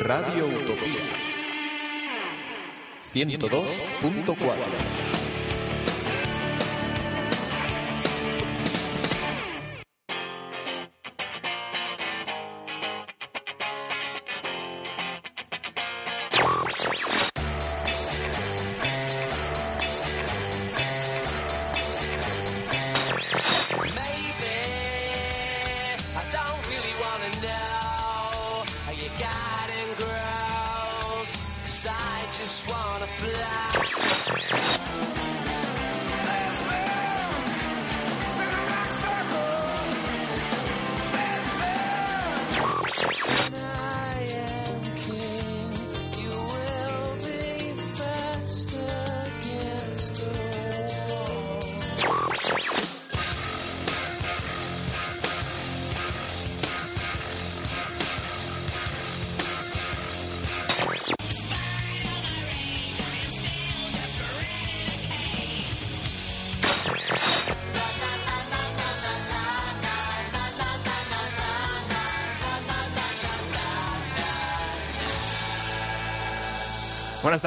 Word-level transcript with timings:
Radio 0.00 0.46
Utopía. 0.46 1.04
102.4 3.12 5.29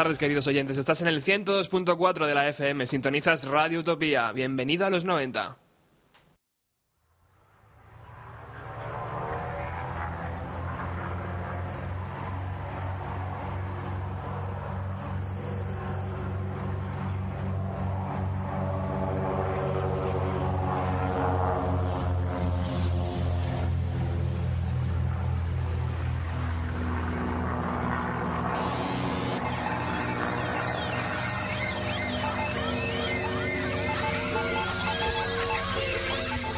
tardes, 0.03 0.19
queridos 0.19 0.47
oyentes. 0.47 0.77
Estás 0.77 0.99
en 0.99 1.07
el 1.07 1.23
102.4 1.23 2.25
de 2.25 2.35
la 2.35 2.49
FM. 2.49 2.85
Sintonizas 2.87 3.45
Radio 3.45 3.79
Utopía. 3.79 4.33
Bienvenido 4.33 4.85
a 4.85 4.89
los 4.89 5.05
90. 5.05 5.62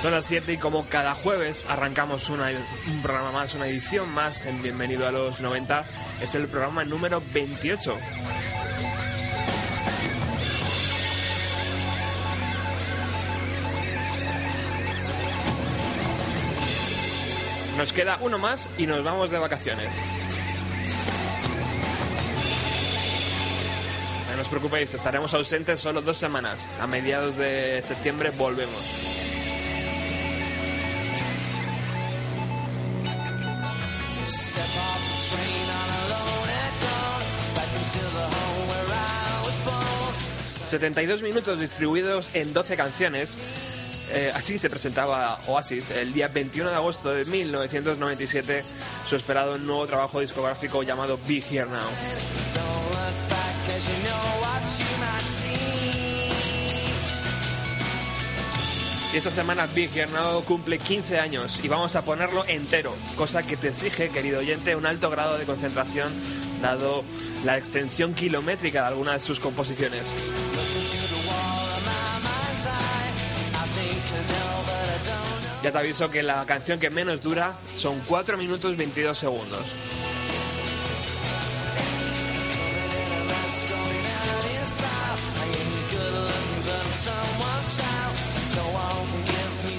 Son 0.05 0.13
las 0.13 0.25
7 0.25 0.53
y 0.53 0.57
como 0.57 0.87
cada 0.87 1.15
jueves 1.15 1.65
arrancamos 1.67 2.29
un 2.29 2.37
programa 3.01 3.31
más, 3.31 3.55
una 3.55 3.65
edición 3.65 4.07
más 4.07 4.45
en 4.45 4.61
Bienvenido 4.61 5.07
a 5.07 5.11
los 5.11 5.41
90. 5.41 5.83
Es 6.21 6.35
el 6.35 6.47
programa 6.47 6.85
número 6.85 7.23
28. 7.33 7.97
Nos 17.75 17.91
queda 17.91 18.19
uno 18.21 18.37
más 18.37 18.69
y 18.77 18.85
nos 18.85 19.03
vamos 19.03 19.31
de 19.31 19.39
vacaciones. 19.39 19.95
No 24.35 24.39
os 24.39 24.49
preocupéis, 24.49 24.93
estaremos 24.93 25.33
ausentes 25.33 25.79
solo 25.79 26.03
dos 26.03 26.17
semanas. 26.17 26.69
A 26.79 26.85
mediados 26.85 27.37
de 27.37 27.81
septiembre 27.81 28.29
volvemos. 28.29 29.04
72 40.75 41.21
minutos 41.21 41.57
distribuidos 41.57 42.31
en 42.33 42.53
12 42.53 42.75
canciones. 42.75 43.37
Eh, 44.11 44.29
así 44.35 44.57
se 44.57 44.69
presentaba 44.69 45.39
Oasis 45.47 45.89
el 45.91 46.11
día 46.11 46.27
21 46.27 46.69
de 46.69 46.75
agosto 46.75 47.13
de 47.13 47.23
1997, 47.23 48.61
su 49.05 49.15
esperado 49.15 49.57
nuevo 49.57 49.87
trabajo 49.87 50.19
discográfico 50.19 50.83
llamado 50.83 51.17
Be 51.29 51.37
Here 51.37 51.65
Now. 51.65 51.87
Y 59.13 59.17
esta 59.17 59.31
semana 59.31 59.65
Big 59.67 59.91
Now 60.11 60.43
cumple 60.43 60.77
15 60.77 61.19
años 61.19 61.61
y 61.63 61.69
vamos 61.69 61.95
a 61.95 62.03
ponerlo 62.03 62.43
entero, 62.47 62.93
cosa 63.15 63.43
que 63.43 63.55
te 63.55 63.69
exige, 63.69 64.09
querido 64.09 64.39
oyente, 64.39 64.75
un 64.75 64.85
alto 64.85 65.09
grado 65.09 65.37
de 65.37 65.45
concentración 65.45 66.11
dado 66.61 67.05
la 67.45 67.57
extensión 67.57 68.13
kilométrica 68.13 68.81
de 68.81 68.87
algunas 68.87 69.21
de 69.21 69.21
sus 69.21 69.39
composiciones. 69.39 70.13
Ya 75.65 75.71
te 75.71 75.79
aviso 75.79 76.11
que 76.11 76.21
la 76.21 76.45
canción 76.45 76.79
que 76.79 76.91
menos 76.91 77.23
dura 77.23 77.57
son 77.75 77.99
4 78.07 78.37
minutos 78.37 78.77
22 78.77 79.17
segundos. 79.17 79.61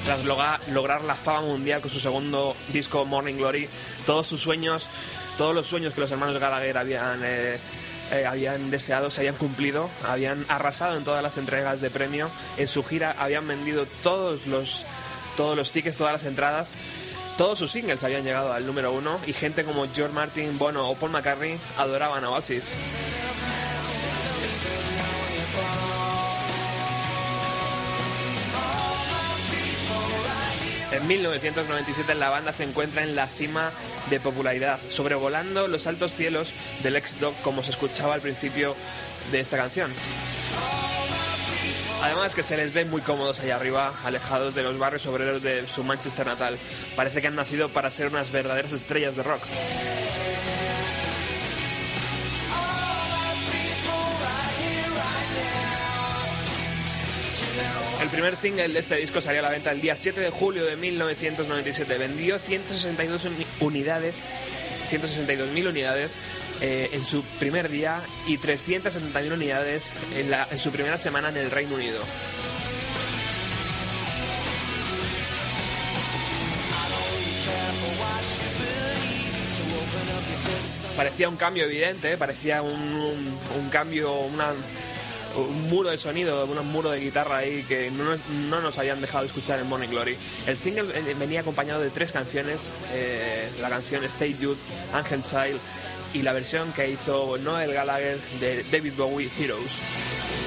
Tras 0.05 0.25
lograr 0.73 1.05
la 1.05 1.15
fama 1.15 1.43
mundial 1.43 1.81
con 1.81 1.89
su 1.93 2.01
segundo 2.01 2.57
disco 2.73 3.05
Morning 3.05 3.35
Glory, 3.35 3.69
todos 4.07 4.27
sus 4.27 4.41
sueños, 4.41 4.89
todos 5.39 5.55
los 5.55 5.67
sueños 5.67 5.93
que 5.93 6.01
los 6.01 6.11
hermanos 6.11 6.37
Gallagher 6.41 6.79
habían, 6.79 7.21
eh, 7.23 7.61
eh, 8.11 8.27
habían 8.27 8.73
deseado 8.73 9.09
se 9.09 9.21
habían 9.21 9.37
cumplido, 9.37 9.89
habían 10.05 10.47
arrasado 10.49 10.97
en 10.97 11.05
todas 11.05 11.23
las 11.23 11.39
entregas 11.39 11.81
de 11.81 11.91
premio, 11.91 12.29
en 12.57 12.67
su 12.67 12.83
gira 12.83 13.15
habían 13.21 13.47
vendido 13.47 13.87
todos 14.03 14.49
los, 14.49 14.85
todos 15.37 15.57
los 15.57 15.73
tickets, 15.73 15.97
todas 15.97 16.13
las 16.13 16.25
entradas. 16.25 16.71
Todos 17.37 17.59
sus 17.59 17.71
singles 17.71 18.03
habían 18.03 18.25
llegado 18.25 18.53
al 18.53 18.65
número 18.65 18.93
uno 18.93 19.21
y 19.27 19.35
gente 19.35 19.65
como 19.65 19.87
George 19.95 20.15
Martin, 20.15 20.57
Bono 20.59 20.89
o 20.89 20.95
Paul 20.95 21.13
McCartney 21.13 21.59
adoraban 21.77 22.25
a 22.25 22.31
Oasis. 22.31 22.73
En 30.93 31.07
1997 31.07 32.15
la 32.15 32.31
banda 32.31 32.55
se 32.55 32.65
encuentra 32.65 33.03
en 33.03 33.15
la 33.15 33.27
cima 33.27 33.71
de 34.09 34.19
popularidad, 34.19 34.79
sobrevolando 34.89 35.69
los 35.69 35.87
altos 35.87 36.13
cielos 36.13 36.49
del 36.83 36.97
ex-Doc 36.97 37.35
como 37.43 37.63
se 37.63 37.73
escuchaba 37.73 38.15
al 38.15 38.23
principio 38.23 38.75
de 39.31 39.41
esta 39.41 39.59
canción. 39.59 39.93
Además 42.07 42.37
que 42.37 42.43
se 42.45 42.57
les 42.57 42.73
ve 42.73 42.85
muy 42.85 43.01
cómodos 43.01 43.41
allá 43.41 43.57
arriba, 43.57 43.93
alejados 44.05 44.55
de 44.55 44.63
los 44.63 44.79
barrios 44.79 45.05
obreros 45.07 45.43
de 45.43 45.67
su 45.67 45.83
Manchester 45.83 46.25
natal. 46.25 46.57
Parece 46.95 47.21
que 47.21 47.27
han 47.27 47.35
nacido 47.35 47.69
para 47.69 47.91
ser 47.91 48.07
unas 48.07 48.31
verdaderas 48.31 48.73
estrellas 48.73 49.17
de 49.17 49.25
rock. 49.25 49.43
El 58.03 58.09
primer 58.09 58.37
single 58.37 58.69
de 58.69 58.79
este 58.79 58.97
disco 58.97 59.21
salió 59.21 59.41
a 59.41 59.43
la 59.45 59.51
venta 59.51 59.73
el 59.73 59.81
día 59.81 59.97
7 59.97 60.21
de 60.21 60.31
julio 60.31 60.65
de 60.65 60.77
1997. 60.77 61.99
Vendió 61.99 62.39
162 62.39 63.25
uni- 63.25 63.47
unidades 63.61 64.23
162.000 64.87 65.69
unidades 65.69 66.17
eh, 66.61 66.91
en 66.93 67.05
su 67.05 67.23
primer 67.39 67.69
día 67.69 68.01
y 68.27 68.39
370.000 68.39 69.33
unidades 69.33 69.91
en, 70.17 70.31
la- 70.31 70.49
en 70.51 70.59
su 70.59 70.71
primera 70.71 70.99
semana 70.99 71.29
en 71.29 71.37
el 71.37 71.51
Reino 71.51 71.75
Unido. 71.77 72.01
Parecía 80.97 81.29
un 81.29 81.37
cambio 81.37 81.65
evidente, 81.65 82.17
parecía 82.17 82.63
un, 82.63 82.73
un- 82.73 83.39
un 83.59 83.69
cambio, 83.71 84.15
una- 84.15 84.53
un 85.37 85.69
muro 85.69 85.91
de 85.91 85.99
sonido, 85.99 86.45
un 86.45 86.73
muro 86.73 86.91
de 86.91 87.01
guitarra 87.01 87.39
ahí 87.39 87.63
que 87.63 87.91
no 87.91 88.05
nos, 88.05 88.21
no 88.51 88.81
habían 88.81 89.01
dejado 89.01 89.25
escuchar 89.25 89.59
en 89.59 89.69
Morning 89.69 89.89
Glory. 89.89 90.17
El 90.47 90.57
single 90.57 90.93
eh, 90.99 91.15
venía 91.19 91.41
acompañado 91.41 91.81
de 91.81 91.91
tres 91.91 92.13
canciones, 92.13 92.73
eh, 92.93 93.49
la 93.61 93.69
canción 93.69 94.05
Stay 94.05 94.37
Youth, 94.39 94.59
Angel 94.93 95.23
Child 95.23 95.61
y 96.15 96.23
la 96.23 96.33
versión 96.33 96.73
que 96.73 96.91
hizo 96.91 97.39
Noel 97.39 97.73
Gallagher 97.73 98.19
de 98.41 98.65
David 98.71 98.95
Bowie, 98.97 99.31
Heroes. 99.39 100.46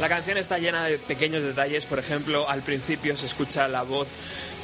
La 0.00 0.08
canción 0.08 0.38
está 0.38 0.58
llena 0.58 0.84
de 0.84 0.96
pequeños 0.96 1.42
detalles, 1.42 1.84
por 1.84 1.98
ejemplo, 1.98 2.48
al 2.48 2.62
principio 2.62 3.14
se 3.18 3.26
escucha 3.26 3.68
la 3.68 3.82
voz 3.82 4.08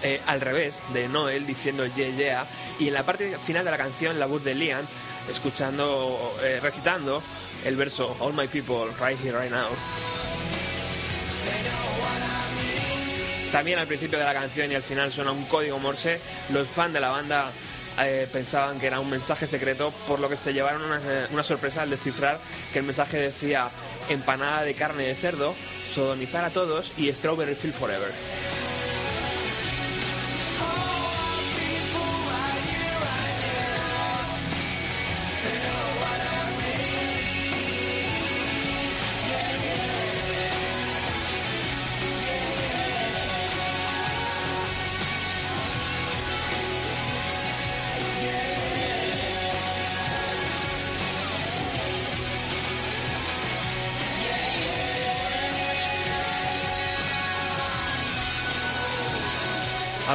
eh, 0.03 0.19
al 0.27 0.41
revés 0.41 0.83
de 0.95 1.09
Noel 1.09 1.47
diciendo 1.47 1.85
yeah 1.87 2.09
yeah 2.09 2.47
y 2.79 2.89
en 2.89 2.95
la 2.95 3.03
parte 3.03 3.37
final 3.45 3.63
de 3.65 3.71
la 3.71 3.77
canción 3.77 4.19
la 4.19 4.25
voz 4.25 4.43
de 4.45 4.55
Liam 4.55 4.85
escuchando, 5.31 6.37
eh, 6.43 6.59
recitando 6.63 7.23
el 7.67 7.77
verso 7.77 8.17
All 8.21 8.33
my 8.33 8.47
people 8.47 8.87
right 8.99 9.19
here 9.23 9.39
right 9.39 9.51
now. 9.51 9.69
También 13.53 13.79
al 13.79 13.87
principio 13.87 14.19
de 14.19 14.25
la 14.25 14.35
canción 14.35 14.73
y 14.73 14.75
al 14.75 14.83
final 14.83 15.13
suena 15.13 15.33
un 15.33 15.45
código 15.45 15.79
Morse. 15.79 16.19
Los 16.51 16.67
fans 16.67 16.95
de 16.95 17.01
la 17.01 17.11
banda 17.11 17.51
eh, 18.01 18.27
pensaban 18.33 18.79
que 18.79 18.87
era 18.87 19.01
un 19.01 19.09
mensaje 19.09 19.47
secreto, 19.47 19.93
por 20.09 20.19
lo 20.19 20.29
que 20.29 20.37
se 20.37 20.53
llevaron 20.53 20.83
una, 20.83 21.01
una 21.31 21.43
sorpresa 21.43 21.83
al 21.83 21.91
descifrar 21.91 22.39
que 22.73 22.79
el 22.81 22.85
mensaje 22.85 23.19
decía 23.19 23.69
empanada 24.09 24.63
de 24.63 24.75
carne 24.75 25.05
de 25.05 25.15
cerdo, 25.15 25.55
sodomizar 25.93 26.45
a 26.45 26.51
todos 26.51 26.93
y 26.97 27.13
strawberry 27.13 27.55
field 27.55 27.75
forever. 27.75 28.11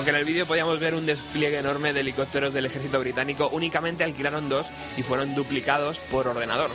Aunque 0.02 0.10
en 0.10 0.18
el 0.18 0.26
vídeo 0.26 0.48
podíamos 0.48 0.80
ver 0.80 0.96
un 0.96 1.06
despliegue 1.06 1.60
enorme 1.60 1.94
de 1.94 2.00
helicópteros 2.00 2.54
del 2.56 2.66
ejército 2.66 3.00
británico, 3.00 3.50
únicamente 3.54 4.04
alquilaron 4.04 4.50
dos 4.50 4.66
y 4.98 5.04
fueron 5.04 5.36
duplicados 5.36 6.00
por 6.00 6.28
ordenador. 6.28 6.72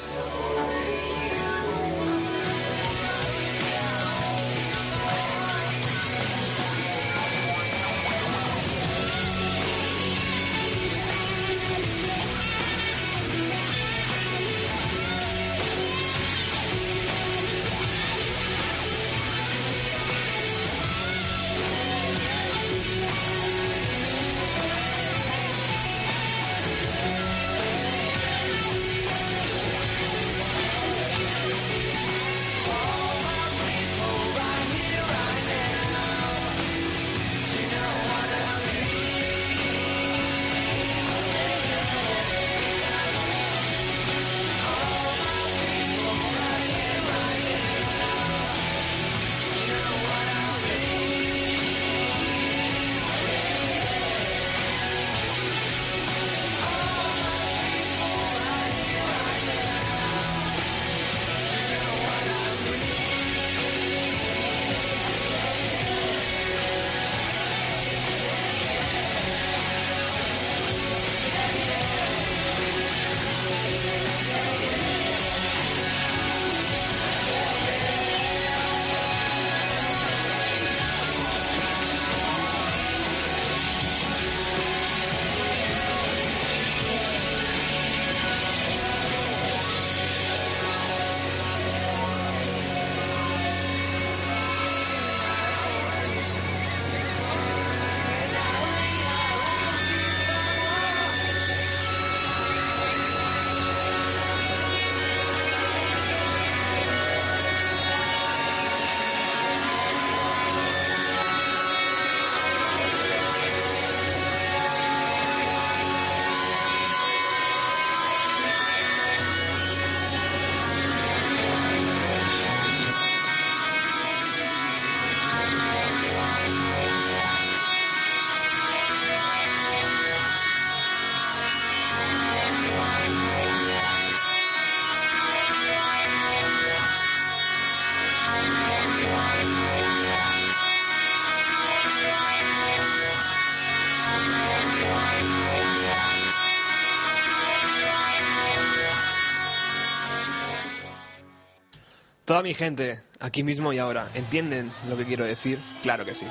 Toda 152.36 152.44
mi 152.44 152.52
gente, 152.52 153.00
aquí 153.18 153.42
mismo 153.42 153.72
y 153.72 153.78
ahora, 153.78 154.10
¿entienden 154.12 154.70
lo 154.90 154.96
que 154.98 155.06
quiero 155.06 155.24
decir? 155.24 155.58
Claro 155.82 156.04
que 156.04 156.12
sí. 156.12 156.26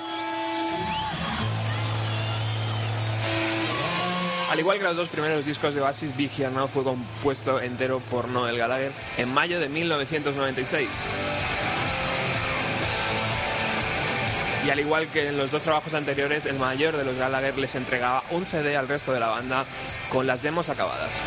Al 4.51 4.59
igual 4.59 4.77
que 4.77 4.83
los 4.83 4.95
dos 4.95 5.09
primeros 5.09 5.43
discos 5.43 5.73
de 5.73 5.81
Oasis, 5.81 6.15
Big 6.15 6.29
Here 6.37 6.51
Now 6.51 6.67
fue 6.67 6.83
compuesto 6.83 7.59
entero 7.59 8.01
por 8.01 8.27
Noel 8.27 8.55
Gallagher 8.55 8.91
en 9.17 9.33
mayo 9.33 9.59
de 9.59 9.67
1996. 9.67 10.89
Y 14.63 14.69
al 14.69 14.79
igual 14.79 15.07
que 15.07 15.29
en 15.29 15.37
los 15.37 15.49
dos 15.49 15.63
trabajos 15.63 15.95
anteriores, 15.95 16.45
el 16.45 16.59
mayor 16.59 16.95
de 16.97 17.03
los 17.03 17.15
Gallagher 17.15 17.57
les 17.57 17.73
entregaba 17.73 18.23
un 18.29 18.45
CD 18.45 18.77
al 18.77 18.87
resto 18.87 19.11
de 19.11 19.21
la 19.21 19.29
banda 19.29 19.65
con 20.11 20.27
las 20.27 20.43
demos 20.43 20.69
acabadas. 20.69 21.19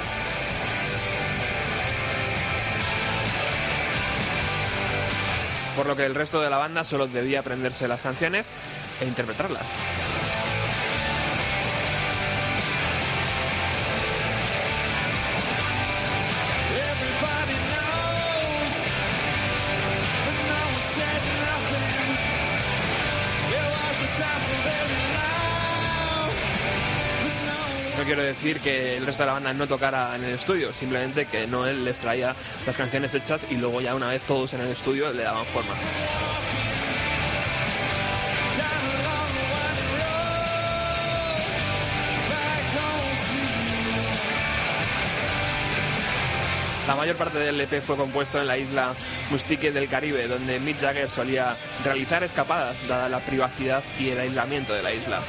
Por 5.79 5.87
lo 5.87 5.95
que 5.95 6.05
el 6.05 6.17
resto 6.17 6.41
de 6.41 6.51
la 6.51 6.57
banda 6.57 6.83
solo 6.83 7.07
debía 7.07 7.39
aprenderse 7.39 7.87
las 7.87 8.03
canciones 8.03 8.51
e 9.01 9.07
interpretarlas. 9.07 9.63
Quiero 28.19 28.35
decir 28.35 28.59
que 28.59 28.97
el 28.97 29.07
resto 29.07 29.23
de 29.23 29.29
la 29.29 29.35
banda 29.35 29.55
no 29.55 29.69
tocara 29.69 30.17
en 30.17 30.25
el 30.25 30.33
estudio, 30.33 30.75
simplemente 30.75 31.27
que 31.27 31.47
Noel 31.47 31.85
les 31.85 32.01
traía 32.01 32.35
las 32.67 32.77
canciones 32.77 33.15
hechas 33.15 33.47
y 33.49 33.57
luego 33.57 33.81
ya 33.81 33.95
una 33.95 34.09
vez 34.09 34.23
todos 34.23 34.55
en 34.55 34.61
el 34.61 34.73
estudio 34.73 35.13
le 35.13 35.23
daban 35.23 35.47
forma. 35.47 35.73
La 46.89 46.97
mayor 46.97 47.15
parte 47.15 47.39
del 47.39 47.61
EP 47.61 47.81
fue 47.81 47.95
compuesto 47.95 48.41
en 48.41 48.49
la 48.49 48.59
isla 48.59 48.95
Mustique 49.31 49.71
del 49.71 49.89
Caribe, 49.89 50.27
donde 50.27 50.59
Mick 50.59 50.81
Jagger 50.81 51.09
solía 51.09 51.55
realizar 51.85 52.25
escapadas, 52.25 52.89
dada 52.89 53.09
la 53.09 53.21
privacidad 53.21 53.85
y 54.01 54.09
el 54.09 54.19
aislamiento 54.19 54.75
de 54.75 54.83
la 54.83 54.93
isla. 54.93 55.21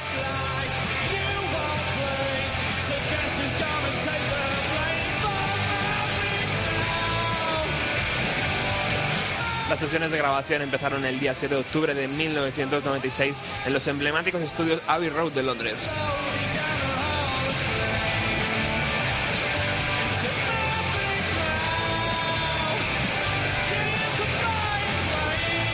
Las 9.69 9.79
sesiones 9.79 10.11
de 10.11 10.17
grabación 10.17 10.63
empezaron 10.63 11.05
el 11.05 11.19
día 11.19 11.35
7 11.35 11.53
de 11.53 11.61
octubre 11.61 11.93
de 11.93 12.07
1996 12.07 13.38
en 13.67 13.73
los 13.73 13.88
emblemáticos 13.88 14.41
estudios 14.41 14.81
Abbey 14.88 15.09
Road 15.09 15.31
de 15.31 15.43
Londres. 15.43 15.88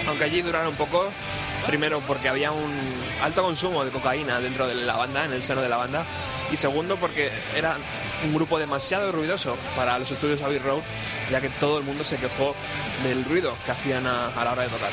Aunque 0.10 0.25
allí 0.25 0.42
duraron 0.42 0.75
poco, 0.75 1.10
primero 1.66 2.02
porque 2.02 2.28
había 2.28 2.52
un 2.52 2.74
alto 3.24 3.44
consumo 3.44 3.86
de 3.86 3.92
cocaína 3.92 4.42
dentro 4.42 4.68
de 4.68 4.75
la 4.75 4.98
banda, 4.98 5.24
en 5.24 5.32
el 5.32 5.42
seno 5.42 5.62
de 5.62 5.70
la 5.70 5.78
banda, 5.78 6.06
y 6.52 6.58
segundo 6.58 6.96
porque 6.98 7.32
era 7.56 7.78
un 8.24 8.34
grupo 8.34 8.60
demasiado 8.60 9.12
ruidoso 9.12 9.58
para 9.75 9.98
los 10.00 10.10
estudios 10.12 10.42
Abbey 10.42 10.60
Road, 10.60 10.82
ya 11.30 11.42
que 11.42 11.50
todo 11.50 11.78
el 11.78 11.84
mundo 11.84 12.04
se 12.04 12.18
quejó 12.18 12.56
del 13.04 13.25
ruido 13.25 13.54
que 13.66 13.72
hacían 13.72 14.08
a, 14.08 14.28
a 14.28 14.46
la 14.46 14.52
hora 14.54 14.64
de 14.64 14.70
tocar. 14.70 14.92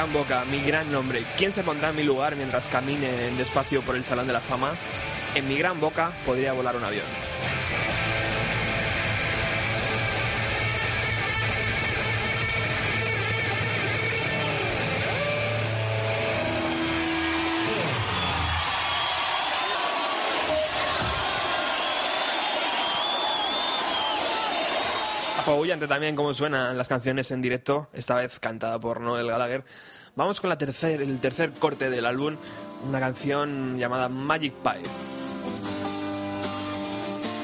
Gran 0.00 0.12
boca, 0.14 0.44
mi 0.50 0.62
gran 0.62 0.90
nombre. 0.90 1.22
¿Quién 1.36 1.52
se 1.52 1.62
pondrá 1.62 1.90
en 1.90 1.96
mi 1.96 2.04
lugar 2.04 2.34
mientras 2.34 2.68
camine 2.68 3.06
despacio 3.36 3.82
por 3.82 3.96
el 3.96 4.02
Salón 4.02 4.26
de 4.26 4.32
la 4.32 4.40
Fama? 4.40 4.72
En 5.34 5.46
mi 5.46 5.58
gran 5.58 5.78
boca 5.78 6.10
podría 6.24 6.54
volar 6.54 6.74
un 6.74 6.84
avión. 6.84 7.04
Apabullante 25.60 25.88
también 25.88 26.16
como 26.16 26.32
suenan 26.32 26.78
las 26.78 26.88
canciones 26.88 27.30
en 27.32 27.42
directo, 27.42 27.90
esta 27.92 28.14
vez 28.14 28.40
cantada 28.40 28.80
por 28.80 29.02
Noel 29.02 29.26
Gallagher. 29.26 29.62
Vamos 30.16 30.40
con 30.40 30.50
el 30.50 30.56
tercer 31.20 31.52
corte 31.52 31.90
del 31.90 32.06
álbum, 32.06 32.38
una 32.88 32.98
canción 32.98 33.78
llamada 33.78 34.08
Magic 34.08 34.54
Pie. 34.54 34.80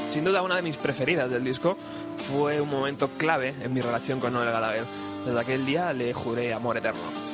Sin 0.09 0.25
duda 0.25 0.41
una 0.41 0.57
de 0.57 0.63
mis 0.63 0.79
preferidas 0.79 1.31
del 1.31 1.45
disco, 1.45 1.77
fue 2.33 2.59
un 2.59 2.71
momento 2.71 3.11
clave 3.19 3.55
en 3.61 3.75
mi 3.75 3.83
relación 3.83 4.19
con 4.19 4.33
Noel 4.33 4.51
Gallagher. 4.51 4.85
Desde 5.27 5.39
aquel 5.39 5.67
día 5.67 5.93
le 5.93 6.15
juré 6.15 6.55
amor 6.55 6.79
eterno. 6.79 7.26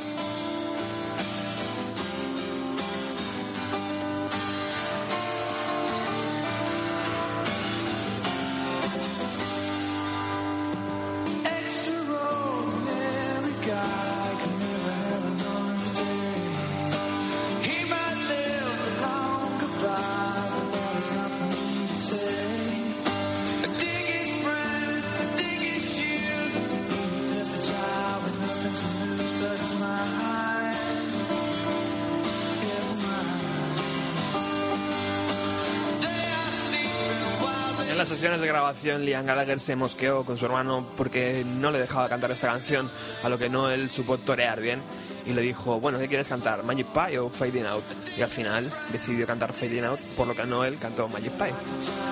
Sesiones 38.22 38.40
de 38.40 38.46
grabación, 38.46 39.04
Liam 39.04 39.26
Gallagher 39.26 39.58
se 39.58 39.74
mosqueó 39.74 40.22
con 40.22 40.38
su 40.38 40.46
hermano 40.46 40.86
porque 40.96 41.44
no 41.44 41.72
le 41.72 41.80
dejaba 41.80 42.08
cantar 42.08 42.30
esta 42.30 42.52
canción, 42.52 42.88
a 43.24 43.28
lo 43.28 43.36
que 43.36 43.48
Noel 43.48 43.90
supo 43.90 44.16
torear 44.16 44.60
bien 44.60 44.80
y 45.26 45.32
le 45.32 45.42
dijo, 45.42 45.80
bueno, 45.80 45.98
¿qué 45.98 46.06
quieres 46.06 46.28
cantar? 46.28 46.62
¿Magic 46.62 46.86
Pie 46.86 47.18
o 47.18 47.28
Fading 47.28 47.66
Out? 47.66 47.82
Y 48.16 48.22
al 48.22 48.30
final 48.30 48.70
decidió 48.92 49.26
cantar 49.26 49.52
Fading 49.52 49.86
Out, 49.86 49.98
por 50.16 50.28
lo 50.28 50.36
que 50.36 50.44
Noel 50.44 50.78
cantó 50.78 51.08
Magic 51.08 51.32
Pie. 51.32 52.11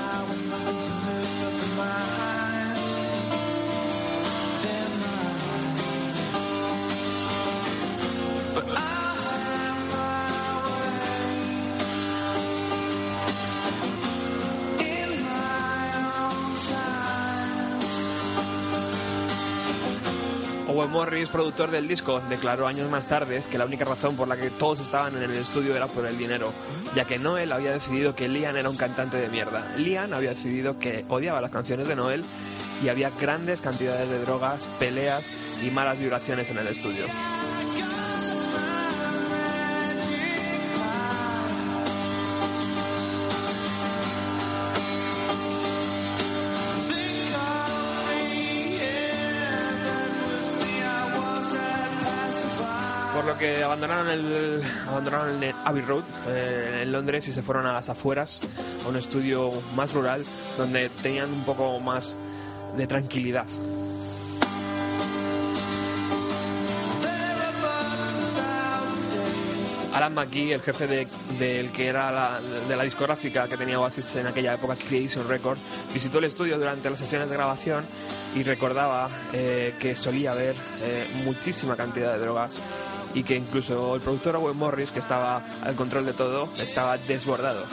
Morris, 21.11 21.29
productor 21.29 21.73
del 21.73 21.89
disco, 21.89 22.21
declaró 22.29 22.69
años 22.69 22.89
más 22.89 23.09
tarde 23.09 23.43
que 23.51 23.59
la 23.59 23.65
única 23.65 23.85
razón 23.85 24.15
por 24.15 24.29
la 24.29 24.37
que 24.37 24.49
todos 24.49 24.79
estaban 24.79 25.17
en 25.17 25.25
el 25.25 25.33
estudio 25.33 25.75
era 25.75 25.89
por 25.89 26.07
el 26.07 26.17
dinero, 26.17 26.53
ya 26.95 27.05
que 27.05 27.19
Noel 27.19 27.51
había 27.51 27.73
decidido 27.73 28.15
que 28.15 28.29
Liam 28.29 28.57
era 28.57 28.71
un 28.71 28.77
cantante 28.77 29.17
de 29.17 29.29
mierda. 29.29 29.75
Liam 29.77 30.13
había 30.13 30.31
decidido 30.31 30.79
que 30.79 31.05
odiaba 31.09 31.41
las 31.41 31.51
canciones 31.51 31.89
de 31.89 31.97
Noel 31.97 32.25
y 32.85 32.91
había 32.91 33.11
grandes 33.11 33.61
cantidades 33.61 34.09
de 34.09 34.21
drogas, 34.21 34.69
peleas 34.79 35.29
y 35.67 35.71
malas 35.71 35.99
vibraciones 35.99 36.49
en 36.51 36.59
el 36.59 36.69
estudio. 36.69 37.07
Que 53.41 53.65
abandonaron 53.65 54.09
el 54.11 54.63
abandonaron 54.87 55.43
el 55.43 55.55
Abbey 55.65 55.83
Road 55.83 56.05
eh, 56.29 56.81
en 56.83 56.93
Londres 56.93 57.27
y 57.27 57.33
se 57.33 57.43
fueron 57.43 57.67
a 57.67 57.73
las 57.73 57.89
afueras, 57.89 58.41
a 58.85 58.89
un 58.89 58.97
estudio 58.97 59.51
más 59.75 59.93
rural, 59.95 60.25
donde 60.59 60.91
tenían 61.03 61.33
un 61.33 61.43
poco 61.45 61.81
más 61.81 62.15
de 62.77 62.87
tranquilidad. 62.87 63.47
Alan 69.93 70.15
McGee, 70.15 70.53
el 70.53 70.61
jefe 70.63 70.87
de- 70.87 71.09
del 71.39 71.71
que 71.73 71.89
era 71.89 72.13
la, 72.13 72.41
de 72.69 72.77
la 72.77 72.85
discográfica 72.85 73.49
que 73.49 73.57
tenía 73.57 73.81
Oasis 73.81 74.17
en 74.17 74.27
aquella 74.29 74.55
época, 74.55 74.77
Creation 74.77 75.29
Record, 75.29 75.59
visitó 75.93 76.19
el 76.19 76.25
estudio 76.25 76.57
durante 76.59 76.89
las 76.89 76.99
sesiones 77.01 77.29
de 77.29 77.35
grabación 77.37 77.85
y 78.37 78.45
recordaba 78.45 79.11
eh, 79.33 79.75
que 79.81 79.97
solía 79.97 80.31
haber 80.31 80.55
eh, 80.83 81.07
muchísima 81.25 81.77
cantidad 81.77 82.13
de 82.15 82.21
drogas 82.21 82.53
y 83.15 83.23
que 83.23 83.37
incluso 83.37 83.95
el 83.95 84.01
productor 84.01 84.37
Owen 84.37 84.57
Morris, 84.57 84.93
que 84.93 85.01
estaba 85.01 85.43
al 85.63 85.75
control 85.75 86.07
de 86.07 86.13
todo, 86.13 86.49
estaba 86.59 86.99
desbordado. 86.99 87.65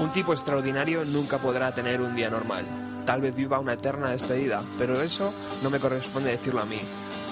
Un 0.00 0.12
tipo 0.12 0.32
extraordinario 0.34 1.04
nunca 1.04 1.38
podrá 1.38 1.72
tener 1.72 2.00
un 2.00 2.14
día 2.14 2.28
normal. 2.28 2.66
Tal 3.06 3.20
vez 3.20 3.34
viva 3.34 3.58
una 3.58 3.74
eterna 3.74 4.10
despedida, 4.10 4.62
pero 4.78 5.00
eso 5.02 5.32
no 5.62 5.70
me 5.70 5.80
corresponde 5.80 6.30
decirlo 6.30 6.60
a 6.60 6.66
mí. 6.66 6.80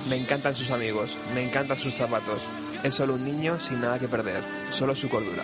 Me 0.09 0.17
encantan 0.17 0.55
sus 0.55 0.71
amigos, 0.71 1.17
me 1.35 1.47
encantan 1.47 1.79
sus 1.79 1.95
zapatos. 1.95 2.41
Es 2.83 2.95
solo 2.95 3.15
un 3.15 3.25
niño 3.25 3.61
sin 3.61 3.81
nada 3.81 3.99
que 3.99 4.09
perder, 4.09 4.43
solo 4.71 4.95
su 4.95 5.09
cordura. 5.09 5.43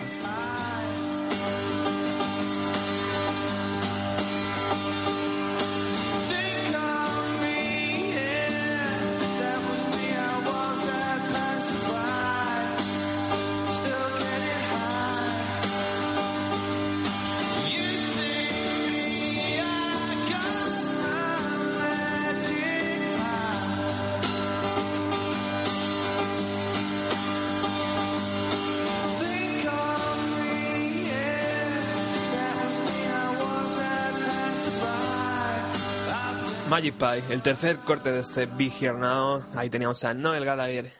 Magic 36.77 36.93
Pie, 36.93 37.33
el 37.33 37.41
tercer 37.41 37.77
corte 37.77 38.11
de 38.11 38.19
este 38.19 38.45
Be 38.45 38.69
Here 38.69 38.93
Now. 38.93 39.39
Ahí 39.55 39.67
teníamos 39.67 40.03
a 40.03 40.13
Noel 40.13 40.45
Gallagher 40.45 40.91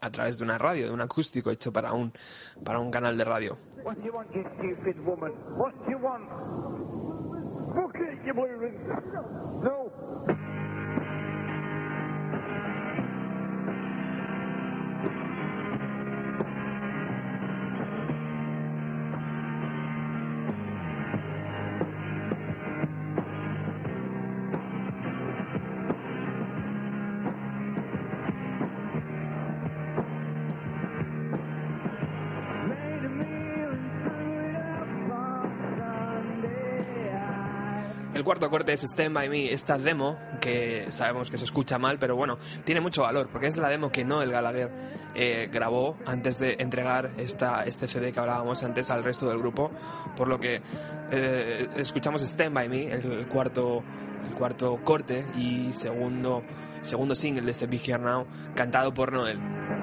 a 0.00 0.10
través 0.10 0.36
de 0.36 0.44
una 0.44 0.58
radio, 0.58 0.86
de 0.86 0.92
un 0.92 1.00
acústico 1.00 1.52
hecho 1.52 1.72
para 1.72 1.92
un, 1.92 2.12
para 2.64 2.80
un 2.80 2.90
canal 2.90 3.16
de 3.16 3.22
radio. 3.22 3.56
What 3.84 3.98
do 3.98 4.02
you 4.02 4.12
want, 4.12 4.32
you. 9.62 9.91
El 38.22 38.26
cuarto 38.26 38.48
corte 38.50 38.72
es 38.72 38.84
Stand 38.84 39.16
By 39.16 39.28
Me, 39.28 39.52
esta 39.52 39.76
demo 39.78 40.16
que 40.40 40.86
sabemos 40.90 41.28
que 41.28 41.36
se 41.38 41.44
escucha 41.44 41.76
mal, 41.76 41.98
pero 41.98 42.14
bueno, 42.14 42.38
tiene 42.62 42.80
mucho 42.80 43.02
valor 43.02 43.28
porque 43.32 43.48
es 43.48 43.56
la 43.56 43.68
demo 43.68 43.90
que 43.90 44.04
Noel 44.04 44.30
Gallagher 44.30 44.70
eh, 45.16 45.48
grabó 45.52 45.96
antes 46.06 46.38
de 46.38 46.54
entregar 46.60 47.10
esta, 47.18 47.64
este 47.66 47.88
CD 47.88 48.12
que 48.12 48.20
hablábamos 48.20 48.62
antes 48.62 48.92
al 48.92 49.02
resto 49.02 49.28
del 49.28 49.38
grupo, 49.38 49.72
por 50.16 50.28
lo 50.28 50.38
que 50.38 50.62
eh, 51.10 51.68
escuchamos 51.74 52.22
Stand 52.22 52.54
By 52.54 52.68
Me, 52.68 52.92
el, 52.92 53.10
el 53.10 53.26
cuarto, 53.26 53.82
el 54.30 54.36
cuarto 54.36 54.78
corte 54.84 55.26
y 55.36 55.72
segundo, 55.72 56.44
segundo 56.82 57.16
single 57.16 57.42
de 57.42 57.50
este 57.50 57.66
Be 57.66 57.80
Here 57.84 57.98
Now, 57.98 58.24
cantado 58.54 58.94
por 58.94 59.12
Noel. 59.12 59.81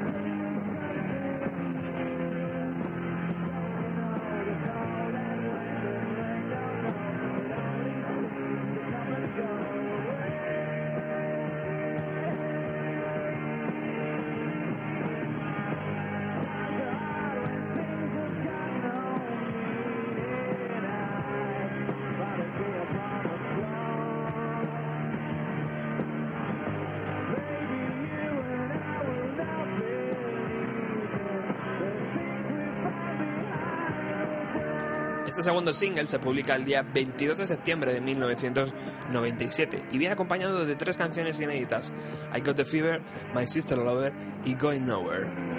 Segundo 35.69 35.73
single 35.73 36.07
se 36.07 36.19
publica 36.19 36.55
el 36.55 36.65
día 36.65 36.81
22 36.81 37.37
de 37.37 37.47
septiembre 37.47 37.93
de 37.93 38.01
1997 38.01 39.83
y 39.91 39.97
viene 39.97 40.13
acompañado 40.13 40.65
de 40.65 40.75
tres 40.75 40.97
canciones 40.97 41.39
inéditas: 41.39 41.91
I 42.35 42.41
Got 42.41 42.57
the 42.57 42.65
Fever, 42.65 43.01
My 43.35 43.45
Sister 43.45 43.77
Lover 43.77 44.13
y 44.45 44.55
Going 44.55 44.85
Nowhere. 44.85 45.58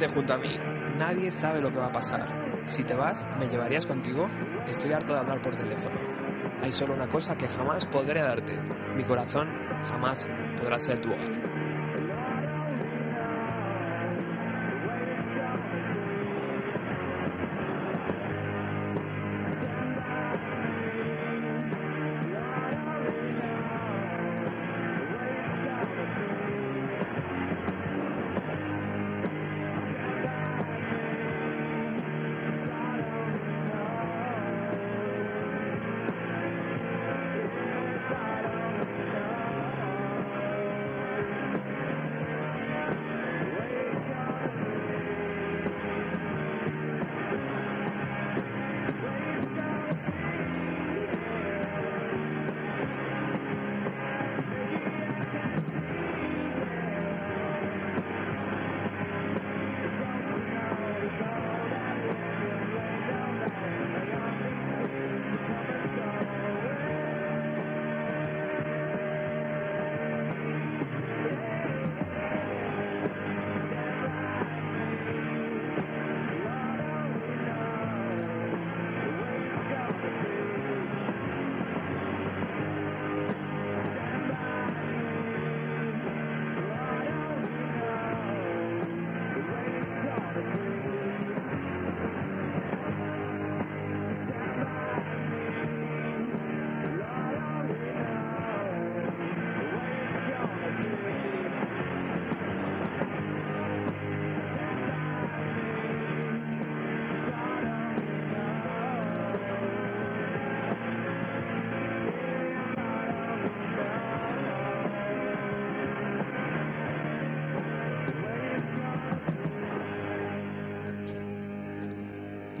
Quédate 0.00 0.14
junto 0.14 0.32
a 0.32 0.38
mí. 0.38 0.56
Nadie 0.96 1.30
sabe 1.30 1.60
lo 1.60 1.70
que 1.70 1.76
va 1.76 1.88
a 1.88 1.92
pasar. 1.92 2.26
Si 2.64 2.82
te 2.84 2.94
vas, 2.94 3.26
¿me 3.38 3.48
llevarías 3.48 3.84
contigo? 3.84 4.30
Estoy 4.66 4.94
harto 4.94 5.12
de 5.12 5.18
hablar 5.18 5.42
por 5.42 5.54
teléfono. 5.54 5.96
Hay 6.62 6.72
solo 6.72 6.94
una 6.94 7.06
cosa 7.06 7.36
que 7.36 7.46
jamás 7.46 7.84
podré 7.84 8.22
darte. 8.22 8.58
Mi 8.96 9.04
corazón 9.04 9.50
jamás 9.84 10.26
podrá 10.56 10.78
ser 10.78 11.02
tu 11.02 11.12
hogar. 11.12 11.39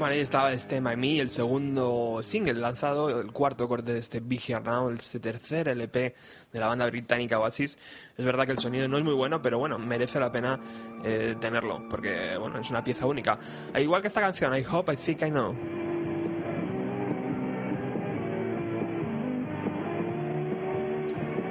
Bueno, 0.00 0.14
ahí 0.14 0.20
estaba 0.20 0.50
este 0.54 0.80
My 0.80 0.96
Me, 0.96 1.18
el 1.20 1.28
segundo 1.28 2.20
single 2.22 2.54
lanzado, 2.54 3.20
el 3.20 3.32
cuarto 3.32 3.68
corte 3.68 3.92
de 3.92 3.98
este 3.98 4.20
Big 4.20 4.40
Here 4.48 4.62
Now, 4.64 4.88
este 4.88 5.20
tercer 5.20 5.68
LP 5.68 6.14
de 6.50 6.58
la 6.58 6.68
banda 6.68 6.86
británica 6.86 7.38
Oasis. 7.38 7.78
Es 8.16 8.24
verdad 8.24 8.46
que 8.46 8.52
el 8.52 8.58
sonido 8.60 8.88
no 8.88 8.96
es 8.96 9.04
muy 9.04 9.12
bueno, 9.12 9.42
pero 9.42 9.58
bueno, 9.58 9.78
merece 9.78 10.18
la 10.18 10.32
pena 10.32 10.58
eh, 11.04 11.36
tenerlo, 11.38 11.86
porque 11.90 12.34
bueno, 12.38 12.58
es 12.58 12.70
una 12.70 12.82
pieza 12.82 13.04
única. 13.04 13.38
Al 13.74 13.82
igual 13.82 14.00
que 14.00 14.08
esta 14.08 14.22
canción, 14.22 14.56
I 14.56 14.64
Hope, 14.64 14.90
I 14.94 14.96
Think, 14.96 15.20
I 15.20 15.30
Know. 15.30 15.54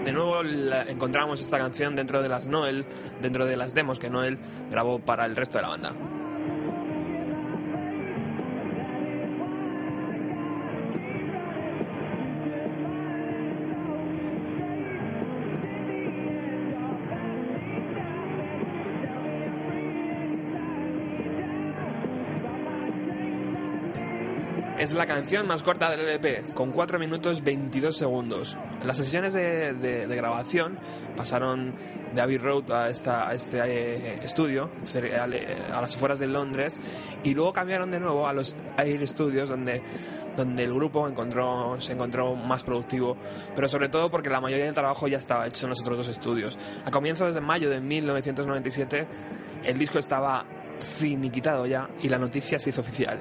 De 0.05 0.11
nuevo 0.13 0.41
la- 0.43 0.83
encontramos 0.83 1.41
esta 1.41 1.57
canción 1.57 1.95
dentro 1.95 2.21
de 2.21 2.29
las 2.29 2.47
Noel, 2.47 2.85
dentro 3.21 3.45
de 3.45 3.57
las 3.57 3.73
demos 3.73 3.99
que 3.99 4.09
Noel 4.09 4.39
grabó 4.71 4.99
para 4.99 5.25
el 5.25 5.35
resto 5.35 5.57
de 5.57 5.61
la 5.61 5.69
banda. 5.69 5.93
Es 24.89 24.95
la 24.95 25.05
canción 25.05 25.45
más 25.45 25.61
corta 25.61 25.91
del 25.91 25.99
LP, 25.99 26.45
con 26.55 26.71
4 26.71 26.97
minutos 26.97 27.43
22 27.43 27.95
segundos. 27.95 28.57
Las 28.83 28.97
sesiones 28.97 29.33
de, 29.33 29.73
de- 29.73 30.07
de 30.07 30.15
grabación 30.15 30.79
pasaron 31.15 31.75
de 32.15 32.19
Abbey 32.21 32.39
Road 32.39 32.71
a, 32.71 32.89
esta, 32.89 33.29
a 33.29 33.35
este 33.35 33.59
eh, 33.59 34.19
estudio, 34.23 34.71
a 35.21 35.27
las 35.27 35.95
afueras 35.95 36.17
de 36.17 36.25
Londres, 36.25 36.79
y 37.23 37.35
luego 37.35 37.53
cambiaron 37.53 37.91
de 37.91 37.99
nuevo 37.99 38.27
a 38.27 38.33
los 38.33 38.55
Air 38.79 39.07
Studios, 39.07 39.47
donde, 39.49 39.83
donde 40.35 40.63
el 40.63 40.73
grupo 40.73 41.07
encontró, 41.07 41.79
se 41.79 41.91
encontró 41.93 42.33
más 42.35 42.63
productivo, 42.63 43.15
pero 43.55 43.67
sobre 43.67 43.89
todo 43.89 44.09
porque 44.09 44.31
la 44.31 44.41
mayoría 44.41 44.65
del 44.65 44.73
trabajo 44.73 45.07
ya 45.07 45.19
estaba 45.19 45.45
hecho 45.45 45.67
en 45.67 45.69
los 45.69 45.81
otros 45.81 45.99
dos 45.99 46.07
estudios. 46.07 46.57
A 46.83 46.89
comienzos 46.89 47.35
de 47.35 47.41
mayo 47.41 47.69
de 47.69 47.79
1997, 47.79 49.07
el 49.65 49.77
disco 49.77 49.99
estaba 49.99 50.45
finiquitado 50.79 51.67
ya 51.67 51.87
y 52.01 52.09
la 52.09 52.17
noticia 52.17 52.57
se 52.57 52.71
hizo 52.71 52.81
oficial. 52.81 53.19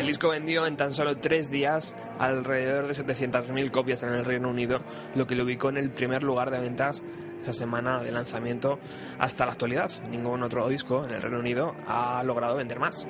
El 0.00 0.06
disco 0.06 0.30
vendió 0.30 0.66
en 0.66 0.78
tan 0.78 0.94
solo 0.94 1.18
tres 1.18 1.50
días 1.50 1.94
alrededor 2.18 2.86
de 2.86 2.94
700.000 2.94 3.70
copias 3.70 4.02
en 4.02 4.14
el 4.14 4.24
Reino 4.24 4.48
Unido, 4.48 4.80
lo 5.14 5.26
que 5.26 5.34
lo 5.34 5.44
ubicó 5.44 5.68
en 5.68 5.76
el 5.76 5.90
primer 5.90 6.22
lugar 6.22 6.50
de 6.50 6.58
ventas 6.58 7.02
esa 7.38 7.52
semana 7.52 8.02
de 8.02 8.10
lanzamiento 8.10 8.78
hasta 9.18 9.44
la 9.44 9.52
actualidad. 9.52 9.92
Ningún 10.10 10.42
otro 10.42 10.66
disco 10.70 11.04
en 11.04 11.10
el 11.10 11.20
Reino 11.20 11.38
Unido 11.38 11.74
ha 11.86 12.22
logrado 12.24 12.56
vender 12.56 12.80
más. 12.80 13.06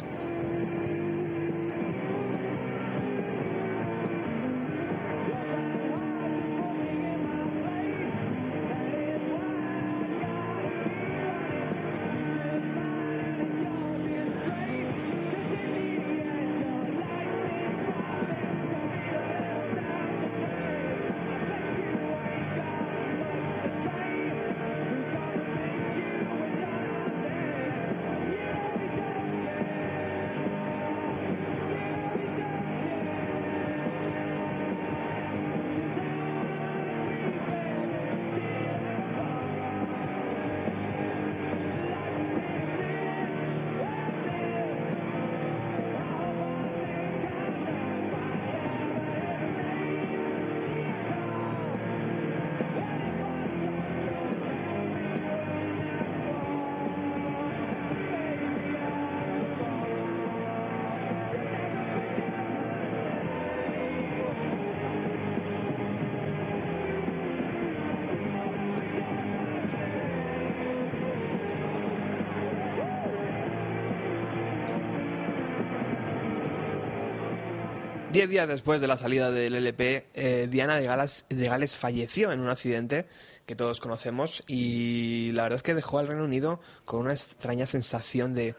Diez 78.20 78.28
días 78.28 78.48
después 78.48 78.82
de 78.82 78.86
la 78.86 78.98
salida 78.98 79.30
del 79.30 79.54
LP, 79.54 80.08
eh, 80.12 80.46
Diana 80.50 80.76
de, 80.76 80.84
Galas- 80.84 81.24
de 81.30 81.46
Gales 81.46 81.74
falleció 81.74 82.32
en 82.32 82.40
un 82.40 82.50
accidente 82.50 83.06
que 83.46 83.56
todos 83.56 83.80
conocemos 83.80 84.42
y 84.46 85.30
la 85.32 85.44
verdad 85.44 85.56
es 85.56 85.62
que 85.62 85.72
dejó 85.72 86.00
al 86.00 86.06
Reino 86.06 86.24
Unido 86.24 86.60
con 86.84 87.00
una 87.00 87.12
extraña 87.14 87.64
sensación 87.64 88.34
de, 88.34 88.54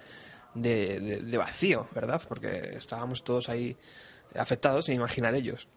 de- 0.56 1.38
vacío, 1.38 1.88
¿verdad? 1.93 2.19
Porque 2.28 2.74
estábamos 2.76 3.24
todos 3.24 3.50
ahí 3.50 3.78
afectados, 4.36 4.86
sin 4.86 4.95
imaginar 4.95 5.36
ellos. 5.36 5.67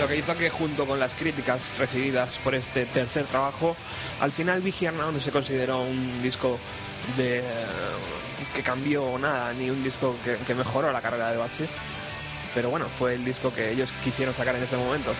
Lo 0.00 0.08
que 0.08 0.16
hizo 0.16 0.34
que 0.34 0.48
junto 0.48 0.86
con 0.86 0.98
las 0.98 1.14
críticas 1.14 1.76
recibidas 1.76 2.38
por 2.38 2.54
este 2.54 2.86
tercer 2.86 3.26
trabajo, 3.26 3.76
al 4.20 4.32
final 4.32 4.62
Vigiarna 4.62 5.10
no 5.12 5.20
se 5.20 5.30
consideró 5.30 5.82
un 5.82 6.22
disco 6.22 6.58
que 7.16 8.62
cambió 8.62 9.18
nada, 9.18 9.52
ni 9.52 9.68
un 9.68 9.84
disco 9.84 10.16
que, 10.24 10.36
que 10.36 10.54
mejoró 10.54 10.90
la 10.90 11.02
carrera 11.02 11.30
de 11.30 11.36
Basis. 11.36 11.74
Pero 12.54 12.70
bueno, 12.70 12.86
fue 12.98 13.14
el 13.14 13.26
disco 13.26 13.52
que 13.52 13.72
ellos 13.72 13.92
quisieron 14.02 14.34
sacar 14.34 14.56
en 14.56 14.62
ese 14.62 14.78
momento. 14.78 15.12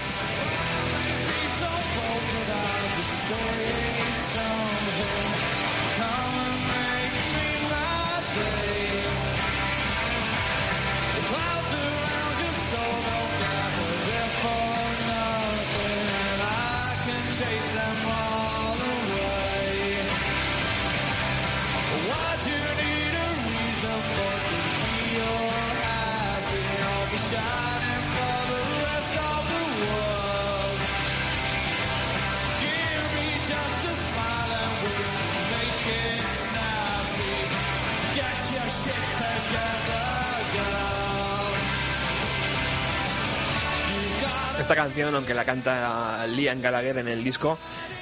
Esta 44.58 44.74
canción, 44.74 45.14
aunque 45.14 45.34
la 45.34 45.44
canta 45.44 46.26
Liam 46.26 46.60
Gallagher 46.60 46.98
en 46.98 47.08
el 47.08 47.24
disco, 47.24 47.58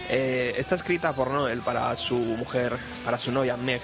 eh, 0.08 0.54
está 0.58 0.74
escrita 0.74 1.12
por 1.12 1.30
Noel 1.30 1.60
para 1.60 1.94
su 1.96 2.16
mujer, 2.16 2.76
para 3.04 3.16
su 3.16 3.30
novia 3.30 3.56
Meg. 3.56 3.80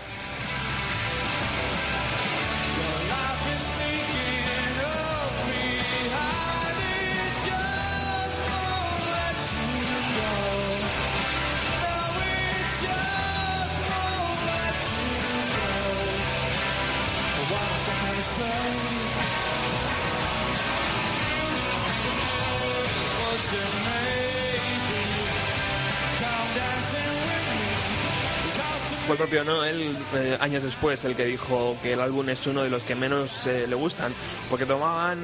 Propio 29.34 29.52
Noel, 29.52 29.96
eh, 30.14 30.38
años 30.38 30.62
después, 30.62 31.04
el 31.04 31.16
que 31.16 31.24
dijo 31.24 31.76
que 31.82 31.94
el 31.94 32.00
álbum 32.00 32.28
es 32.28 32.46
uno 32.46 32.62
de 32.62 32.70
los 32.70 32.84
que 32.84 32.94
menos 32.94 33.48
eh, 33.48 33.66
le 33.66 33.74
gustan, 33.74 34.14
porque 34.48 34.64
tomaban 34.64 35.18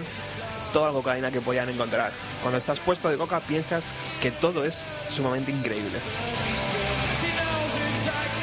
toda 0.73 0.89
la 0.89 0.93
cocaína 0.95 1.31
que 1.31 1.41
podían 1.41 1.69
encontrar. 1.69 2.11
Cuando 2.43 2.59
estás 2.59 2.81
puesto 2.81 3.09
de 3.09 3.17
coca 3.17 3.39
piensas 3.39 3.93
que 4.21 4.33
todo 4.33 4.65
es 4.65 4.83
sumamente 5.13 5.53
increíble. 5.53 5.97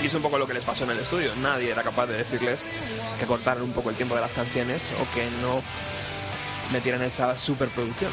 Y 0.01 0.05
es 0.05 0.13
un 0.13 0.21
poco 0.21 0.37
lo 0.37 0.47
que 0.47 0.53
les 0.53 0.63
pasó 0.63 0.85
en 0.85 0.91
el 0.91 0.99
estudio. 0.99 1.35
Nadie 1.41 1.69
era 1.71 1.83
capaz 1.83 2.05
de 2.05 2.15
decirles 2.15 2.61
que 3.19 3.25
cortaran 3.25 3.61
un 3.61 3.73
poco 3.73 3.89
el 3.89 3.97
tiempo 3.97 4.15
de 4.15 4.21
las 4.21 4.33
canciones 4.33 4.83
o 5.01 5.13
que 5.13 5.29
no 5.41 5.61
metieran 6.71 7.01
esa 7.01 7.35
superproducción. 7.35 8.11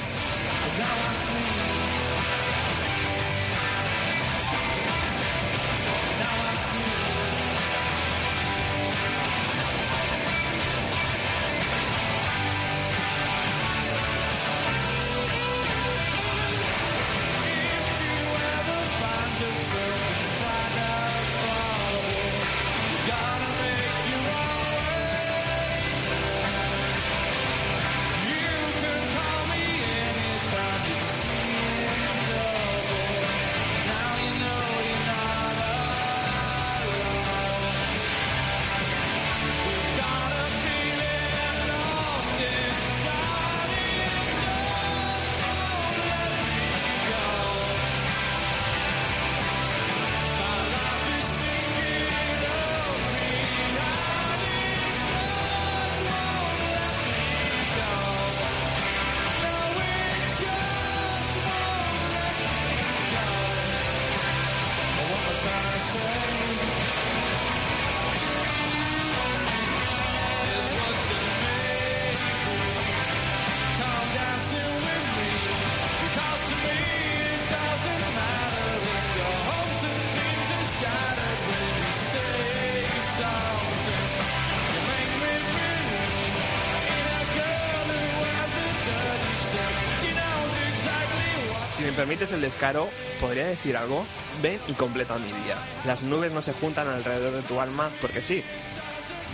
Permites 92.04 92.32
el 92.32 92.42
descaro, 92.42 92.90
podría 93.18 93.46
decir 93.46 93.78
algo. 93.78 94.04
Ven 94.42 94.60
y 94.68 94.74
completa 94.74 95.16
mi 95.16 95.32
día. 95.44 95.56
Las 95.86 96.02
nubes 96.02 96.32
no 96.32 96.42
se 96.42 96.52
juntan 96.52 96.86
alrededor 96.86 97.32
de 97.32 97.40
tu 97.40 97.58
alma 97.62 97.88
porque 98.02 98.20
sí. 98.20 98.44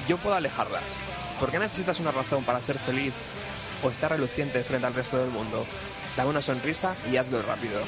Yo 0.06 0.18
puedo 0.18 0.36
alejarlas. 0.36 0.84
¿Por 1.40 1.50
qué 1.50 1.58
necesitas 1.58 1.98
una 1.98 2.12
razón 2.12 2.44
para 2.44 2.60
ser 2.60 2.78
feliz 2.78 3.12
o 3.82 3.90
estar 3.90 4.12
reluciente 4.12 4.62
frente 4.62 4.86
al 4.86 4.94
resto 4.94 5.18
del 5.18 5.30
mundo? 5.30 5.66
Dame 6.16 6.30
una 6.30 6.42
sonrisa 6.42 6.94
y 7.10 7.16
hazlo 7.16 7.42
rápido. 7.42 7.80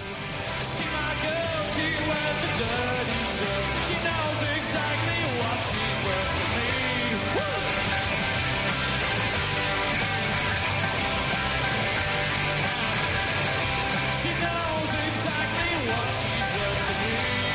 see. 17.03 17.52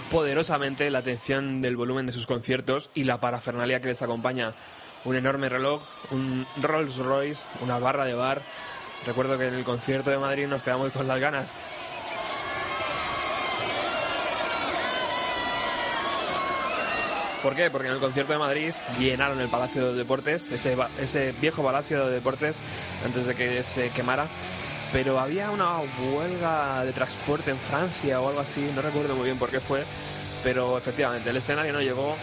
Poderosamente 0.00 0.90
la 0.90 1.00
atención 1.00 1.60
del 1.60 1.76
volumen 1.76 2.06
de 2.06 2.12
sus 2.12 2.26
conciertos 2.26 2.90
y 2.94 3.04
la 3.04 3.20
parafernalia 3.20 3.80
que 3.80 3.88
les 3.88 4.02
acompaña. 4.02 4.54
Un 5.04 5.16
enorme 5.16 5.48
reloj, 5.48 5.82
un 6.10 6.46
Rolls 6.62 6.96
Royce, 6.96 7.42
una 7.60 7.78
barra 7.78 8.04
de 8.04 8.14
bar. 8.14 8.42
Recuerdo 9.06 9.36
que 9.38 9.48
en 9.48 9.54
el 9.54 9.64
concierto 9.64 10.10
de 10.10 10.18
Madrid 10.18 10.46
nos 10.46 10.62
quedamos 10.62 10.92
con 10.92 11.06
las 11.06 11.20
ganas. 11.20 11.56
¿Por 17.42 17.54
qué? 17.54 17.70
Porque 17.70 17.88
en 17.88 17.94
el 17.94 18.00
concierto 18.00 18.32
de 18.32 18.38
Madrid 18.38 18.72
llenaron 18.98 19.38
el 19.38 19.48
Palacio 19.48 19.88
de 19.88 19.98
Deportes, 19.98 20.50
ese, 20.50 20.78
ese 20.98 21.32
viejo 21.32 21.62
Palacio 21.62 22.06
de 22.06 22.14
Deportes, 22.14 22.58
antes 23.04 23.26
de 23.26 23.34
que 23.34 23.62
se 23.62 23.90
quemara. 23.90 24.28
Pero 24.94 25.18
había 25.18 25.50
una 25.50 25.78
huelga 25.80 26.84
de 26.84 26.92
transporte 26.92 27.50
en 27.50 27.58
Francia 27.58 28.20
o 28.20 28.28
algo 28.28 28.38
así, 28.38 28.70
no 28.76 28.80
recuerdo 28.80 29.16
muy 29.16 29.24
bien 29.24 29.38
por 29.38 29.50
qué 29.50 29.58
fue, 29.58 29.82
pero 30.44 30.78
efectivamente 30.78 31.30
el 31.30 31.36
escenario 31.36 31.72
no 31.72 31.80
llegó, 31.80 32.14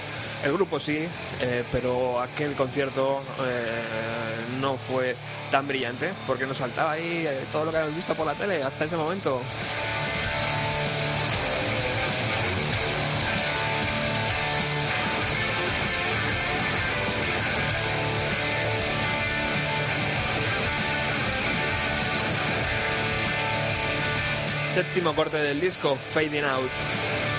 el 0.42 0.54
grupo 0.54 0.80
sí, 0.80 1.06
eh, 1.42 1.66
pero 1.70 2.22
aquel 2.22 2.54
concierto 2.54 3.24
eh, 3.46 3.82
no 4.62 4.78
fue 4.78 5.18
tan 5.52 5.68
brillante, 5.68 6.14
porque 6.26 6.48
nos 6.48 6.60
saltaba 6.60 6.94
ahí 6.94 7.26
eh, 7.28 7.46
todo 7.52 7.66
lo 7.66 7.72
que 7.72 7.78
habíamos 7.78 7.98
visto 7.98 8.16
por 8.16 8.26
la 8.26 8.36
tele 8.36 8.64
hasta 8.64 8.86
ese 8.86 8.96
momento. 8.96 9.42
Séptimo 24.72 25.14
corte 25.14 25.38
del 25.38 25.60
disco, 25.60 25.98
Fading 25.98 26.46
Out. 26.46 27.31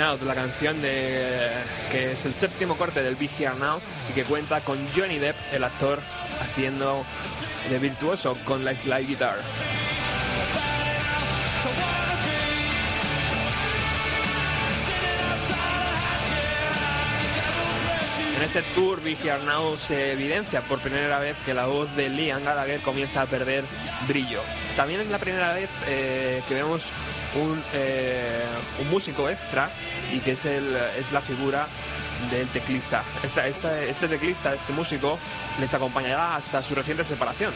La 0.00 0.34
canción 0.34 0.80
de 0.80 1.50
que 1.92 2.12
es 2.12 2.24
el 2.24 2.34
séptimo 2.34 2.78
corte 2.78 3.02
del 3.02 3.16
Big 3.16 3.30
Here 3.38 3.54
Now 3.60 3.78
y 4.08 4.14
que 4.14 4.24
cuenta 4.24 4.62
con 4.62 4.78
Johnny 4.96 5.18
Depp, 5.18 5.36
el 5.52 5.62
actor, 5.62 6.00
haciendo 6.40 7.04
de 7.68 7.78
virtuoso 7.78 8.34
con 8.46 8.64
la 8.64 8.74
slide 8.74 9.06
guitar. 9.06 9.36
En 18.36 18.42
este 18.42 18.62
tour 18.74 19.02
Big 19.02 19.18
Here 19.22 19.44
Now 19.44 19.76
se 19.76 20.12
evidencia 20.12 20.62
por 20.62 20.78
primera 20.78 21.18
vez 21.18 21.36
que 21.44 21.52
la 21.52 21.66
voz 21.66 21.94
de 21.94 22.08
Liam 22.08 22.42
Gallagher 22.42 22.80
comienza 22.80 23.20
a 23.20 23.26
perder 23.26 23.64
brillo. 24.08 24.40
También 24.80 25.02
es 25.02 25.08
la 25.08 25.18
primera 25.18 25.52
vez 25.52 25.68
eh, 25.88 26.42
que 26.48 26.54
vemos 26.54 26.84
un, 27.34 27.62
eh, 27.74 28.42
un 28.78 28.88
músico 28.88 29.28
extra 29.28 29.68
y 30.10 30.20
que 30.20 30.30
es, 30.30 30.46
el, 30.46 30.74
es 30.98 31.12
la 31.12 31.20
figura 31.20 31.66
del 32.30 32.48
teclista. 32.48 33.04
Este 33.22 34.08
teclista, 34.08 34.54
este 34.54 34.72
músico, 34.72 35.18
les 35.60 35.74
acompañará 35.74 36.36
hasta 36.36 36.62
su 36.62 36.74
reciente 36.74 37.04
separación. 37.04 37.52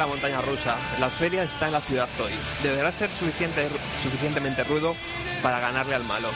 La 0.00 0.06
montaña 0.06 0.40
rusa. 0.40 0.76
La 0.98 1.10
feria 1.10 1.42
está 1.42 1.66
en 1.66 1.72
la 1.72 1.80
ciudad 1.82 2.08
hoy. 2.24 2.32
Deberá 2.62 2.90
ser 2.90 3.10
suficiente, 3.10 3.68
suficientemente 4.02 4.64
rudo 4.64 4.96
para 5.42 5.60
ganarle 5.60 5.94
al 5.94 6.04
malo. 6.04 6.30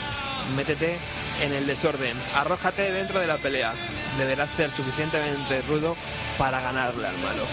Métete 0.55 0.99
en 1.41 1.51
el 1.55 1.67
desorden. 1.67 2.15
Arrójate 2.35 2.93
dentro 2.93 3.21
de 3.21 3.27
la 3.27 3.39
pelea. 3.39 3.73
Deberás 4.19 4.51
ser 4.51 4.71
suficientemente 4.71 5.62
rudo 5.62 5.97
para 6.37 6.61
ganarle 6.61 7.07
al 7.07 7.17
malo. 7.21 7.45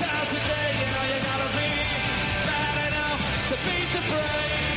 Town 0.00 0.26
today, 0.26 0.68
you 0.78 0.86
know 0.92 1.04
you 1.08 1.18
gotta 1.24 1.48
be 1.56 1.68
bad 2.44 2.92
enough 2.92 3.48
to 3.48 3.54
beat 3.64 3.88
the 3.96 4.02
brave. 4.10 4.75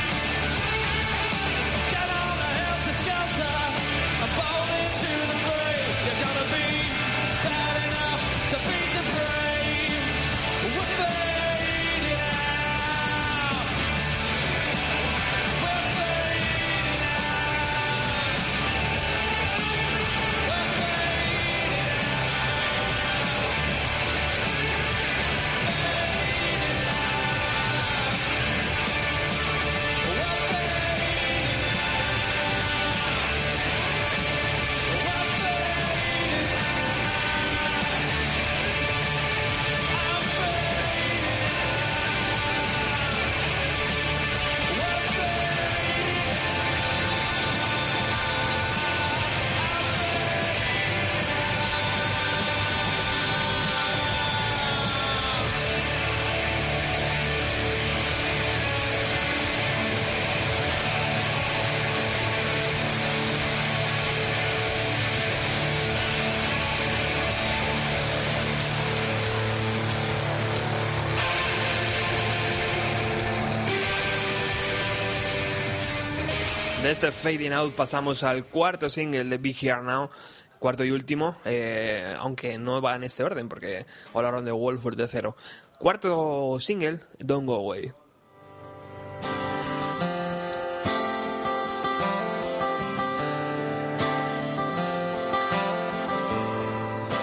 Este 76.90 77.12
Fading 77.12 77.52
Out 77.52 77.74
pasamos 77.74 78.24
al 78.24 78.44
cuarto 78.44 78.88
single 78.88 79.24
de 79.24 79.38
Be 79.38 79.50
Here 79.50 79.80
Now, 79.80 80.10
cuarto 80.58 80.84
y 80.84 80.90
último, 80.90 81.36
eh, 81.44 82.16
aunque 82.18 82.58
no 82.58 82.82
va 82.82 82.96
en 82.96 83.04
este 83.04 83.22
orden 83.22 83.48
porque 83.48 83.86
hablaron 84.12 84.44
de 84.44 84.50
Wolf 84.50 84.84
de 84.96 85.06
cero. 85.06 85.36
Cuarto 85.78 86.58
single, 86.58 86.98
Don't 87.20 87.46
Go 87.46 87.54
Away. 87.56 87.92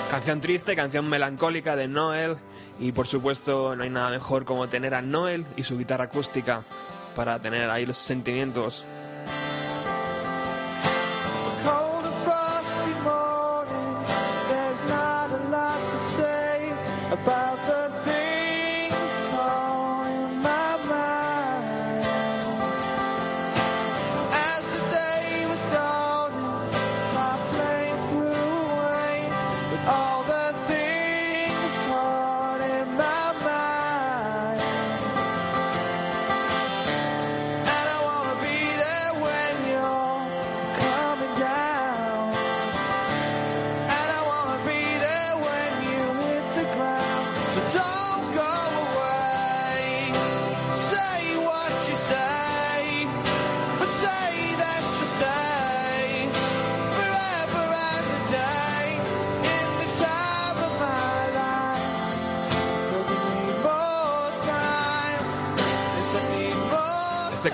Canción 0.09 0.39
triste, 0.39 0.77
canción 0.77 1.09
melancólica 1.09 1.75
de 1.75 1.89
Noel 1.89 2.37
y 2.79 2.93
por 2.93 3.05
supuesto 3.05 3.75
no 3.75 3.83
hay 3.83 3.89
nada 3.89 4.11
mejor 4.11 4.45
como 4.45 4.69
tener 4.69 4.95
a 4.95 5.01
Noel 5.01 5.45
y 5.57 5.63
su 5.63 5.77
guitarra 5.77 6.05
acústica 6.05 6.63
para 7.15 7.41
tener 7.41 7.69
ahí 7.69 7.85
los 7.85 7.97
sentimientos 7.97 8.85
about 17.11 17.46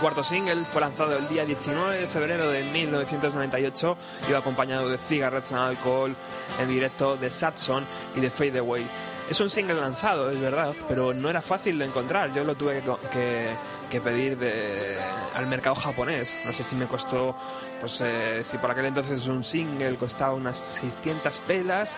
cuarto 0.04 0.22
single 0.24 0.66
fue 0.66 0.82
lanzado 0.82 1.18
el 1.18 1.28
día 1.30 1.46
19 1.46 1.98
de 1.98 2.08
febrero 2.08 2.50
de 2.50 2.62
1998 2.64 3.98
y 4.28 4.30
iba 4.32 4.40
acompañado 4.40 4.90
de 4.90 4.98
Cigarettes 4.98 5.54
and 5.54 5.62
Alcohol 5.70 6.14
en 6.60 6.68
directo 6.68 7.16
de 7.16 7.30
Satson 7.30 7.86
y 8.16 8.20
de 8.20 8.30
Fade 8.30 8.60
Away. 8.60 8.86
Es 9.30 9.40
un 9.40 9.50
single 9.50 9.76
lanzado, 9.76 10.30
es 10.30 10.42
verdad, 10.42 10.76
pero 10.90 11.14
no 11.14 11.30
era 11.30 11.42
fácil 11.42 11.80
de 11.80 11.86
encontrar. 11.86 12.34
Yo 12.34 12.44
lo 12.44 12.56
tuve 12.56 12.82
que, 12.82 12.92
que- 13.12 13.56
que 13.90 14.02
pedir 14.02 14.38
de- 14.38 14.98
al 15.36 15.48
mercado 15.48 15.76
japonés. 15.76 16.30
No 16.46 16.52
sé 16.52 16.64
si 16.64 16.76
me 16.76 16.86
costó, 16.88 17.34
pues 17.80 18.02
eh, 18.02 18.42
si 18.44 18.58
por 18.58 18.72
aquel 18.72 18.86
entonces 18.88 19.26
un 19.28 19.44
single 19.46 19.96
costaba 19.96 20.34
unas 20.34 20.58
600 20.58 21.40
pelas, 21.42 21.96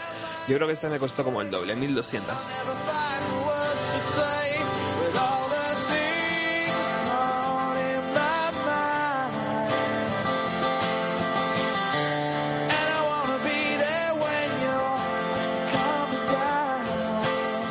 yo 0.47 0.55
creo 0.57 0.67
que 0.67 0.73
este 0.73 0.89
me 0.89 0.99
costó 0.99 1.23
como 1.23 1.41
el 1.41 1.49
doble, 1.49 1.75
1200. 1.75 2.35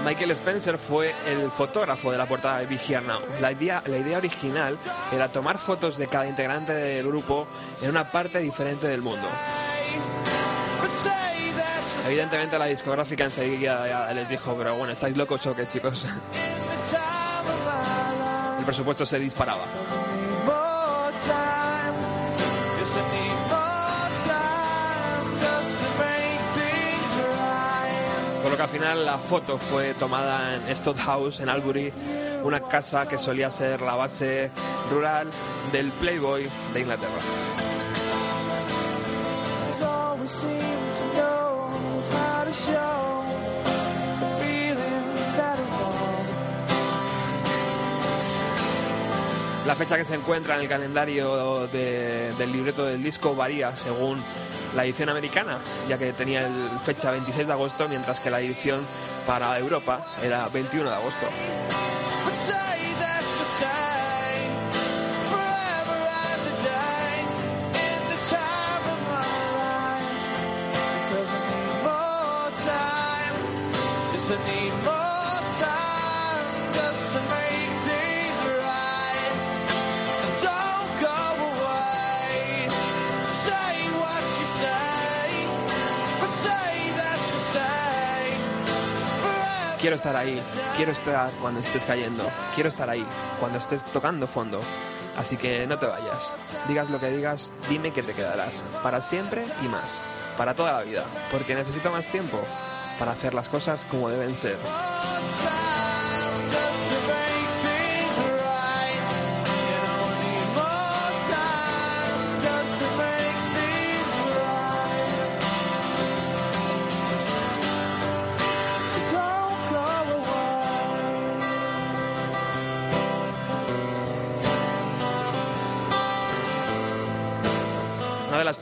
Michael 0.05 0.33
Spencer 0.33 0.77
fue 0.77 1.15
el 1.27 1.51
fotógrafo 1.51 2.13
de 2.13 2.19
la 2.19 2.27
portada 2.27 2.59
de 2.59 2.67
Big 2.67 2.81
Now. 3.03 3.21
La 3.41 3.53
idea, 3.53 3.83
la 3.87 3.97
idea 3.97 4.19
original 4.19 4.79
era 5.11 5.33
tomar 5.33 5.57
fotos 5.59 5.97
de 5.97 6.07
cada 6.09 6.27
integrante 6.27 6.75
del 6.75 7.07
grupo 7.07 7.47
en 7.83 7.91
una 7.91 8.05
parte 8.05 8.39
diferente 8.41 8.87
del 8.87 9.01
mundo. 9.01 9.27
Evidentemente 12.07 12.59
la 12.59 12.67
discográfica 12.67 13.25
enseguida 13.25 14.13
les 14.13 14.29
dijo, 14.29 14.55
pero 14.59 14.77
bueno, 14.77 14.93
estáis 14.93 15.17
locos 15.17 15.41
qué 15.57 15.67
chicos. 15.67 16.05
El 18.59 18.65
presupuesto 18.65 19.05
se 19.05 19.19
disparaba. 19.19 19.65
Right. 28.57 28.59
Por 28.59 28.59
lo 28.59 28.59
que 28.59 28.63
al 28.63 28.69
final 28.69 29.05
la 29.05 29.19
foto 29.19 29.59
fue 29.59 29.95
tomada 29.95 30.55
en 30.55 30.77
Stott 30.77 30.99
House, 30.99 31.41
en 31.41 31.49
Albury, 31.49 31.93
una 32.45 32.61
casa 32.61 33.07
que 33.09 33.19
solía 33.19 33.51
ser 33.51 33.81
la 33.81 33.95
base 33.95 34.51
rural 34.91 35.29
del 35.73 35.91
Playboy 35.91 36.49
de 36.73 36.81
Inglaterra. 36.81 37.11
La 49.67 49.75
fecha 49.75 49.97
que 49.97 50.05
se 50.05 50.15
encuentra 50.15 50.57
en 50.57 50.61
el 50.61 50.69
calendario 50.69 51.67
de- 51.69 52.33
del 52.37 52.53
libreto 52.53 52.85
del 52.85 53.03
disco 53.03 53.35
varía 53.35 53.75
según 53.77 54.23
la 54.75 54.85
edición 54.85 55.09
americana, 55.09 55.59
ya 55.89 55.99
que 55.99 56.13
tenía 56.13 56.47
el 56.47 56.53
fecha 56.85 57.11
26 57.11 57.47
de 57.47 57.53
agosto, 57.53 57.89
mientras 57.89 58.21
que 58.21 58.31
la 58.31 58.41
edición 58.41 58.87
para 59.27 59.59
Europa 59.59 60.05
era 60.23 60.49
21 60.49 60.89
de 60.89 60.97
agosto. 60.97 61.27
Quiero 89.85 89.97
estar 89.97 90.17
ahí, 90.17 90.43
quiero 90.79 90.93
estar 90.93 91.31
cuando 91.43 91.61
estés 91.61 91.85
cayendo, 91.85 92.27
quiero 92.55 92.71
estar 92.71 92.89
ahí 92.89 93.05
cuando 93.39 93.59
estés 93.59 93.85
tocando 93.85 94.27
fondo. 94.27 94.63
Así 95.15 95.37
que 95.37 95.67
no 95.67 95.79
te 95.79 95.85
vayas, 95.85 96.37
digas 96.67 96.89
lo 96.89 96.99
que 96.99 97.11
digas, 97.11 97.53
dime 97.69 97.93
que 97.93 98.03
te 98.03 98.15
quedarás, 98.15 98.65
para 98.83 99.03
siempre 99.03 99.45
y 99.63 99.69
más, 99.69 100.01
para 100.39 100.55
toda 100.55 100.73
la 100.73 100.85
vida, 100.85 101.05
porque 101.31 101.55
necesito 101.55 101.91
más 101.91 102.07
tiempo 102.07 102.41
para 102.99 103.13
hacer 103.13 103.35
las 103.35 103.51
cosas 103.51 103.85
como 103.85 104.09
deben 104.09 104.35
ser. 104.35 104.57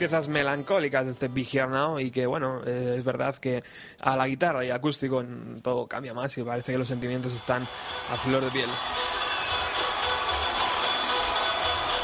Piezas 0.03 0.27
melancólicas 0.27 1.05
de 1.05 1.11
este 1.11 1.29
Big 1.29 1.47
Here 1.49 1.65
Now 1.65 1.97
y 1.97 2.11
que, 2.11 2.25
bueno, 2.25 2.59
eh, 2.65 2.95
es 2.97 3.05
verdad 3.05 3.37
que 3.37 3.63
a 4.01 4.17
la 4.17 4.27
guitarra 4.27 4.65
y 4.65 4.69
acústico 4.69 5.23
todo 5.61 5.87
cambia 5.87 6.13
más 6.13 6.37
y 6.37 6.43
parece 6.43 6.73
que 6.73 6.77
los 6.77 6.89
sentimientos 6.89 7.33
están 7.33 7.63
a 7.63 8.15
flor 8.17 8.43
de 8.43 8.51
piel. 8.51 8.69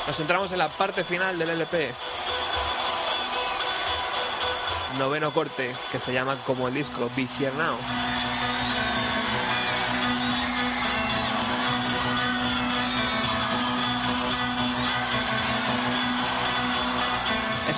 Nos 0.07 0.15
centramos 0.15 0.49
en 0.53 0.59
la 0.59 0.69
parte 0.69 1.03
final 1.03 1.37
del 1.37 1.49
LP. 1.49 1.91
Noveno 4.97 5.33
corte, 5.33 5.75
que 5.91 5.99
se 5.99 6.13
llama 6.13 6.37
como 6.45 6.69
el 6.69 6.73
disco 6.75 7.11
Big 7.17 7.29
Here 7.37 7.51
Now. 7.57 7.75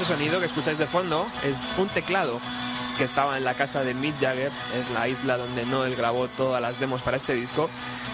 Ese 0.02 0.16
sonido 0.16 0.40
que 0.40 0.48
escucháis 0.48 0.80
de 0.80 0.88
fondo 0.88 1.28
es 1.44 1.60
un 1.78 1.88
teclado 1.88 2.40
que 2.98 3.04
estaba 3.04 3.38
en 3.38 3.44
la 3.44 3.54
casa 3.54 3.84
de 3.84 3.94
Mick 3.94 4.20
Jagger, 4.20 4.52
en 4.74 4.94
la 4.96 5.08
isla 5.08 5.38
donde 5.38 5.64
Noel 5.64 5.96
grabó 5.96 6.28
todas 6.28 6.60
las 6.60 6.80
demos 6.80 7.04
para 7.04 7.18
este 7.18 7.36
disco, 7.36 7.70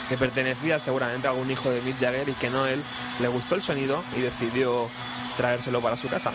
que 0.09 0.17
pertenecía 0.17 0.79
seguramente 0.79 1.27
a 1.27 1.31
algún 1.31 1.49
hijo 1.49 1.69
de 1.69 1.79
Mick 1.79 1.97
Jagger 1.97 2.27
y 2.27 2.33
que 2.33 2.49
Noel 2.49 2.83
le 3.21 3.29
gustó 3.29 3.55
el 3.55 3.61
sonido 3.61 4.03
y 4.17 4.19
decidió 4.19 4.89
traérselo 5.38 5.79
para 5.79 5.95
su 5.95 6.09
casa. 6.09 6.33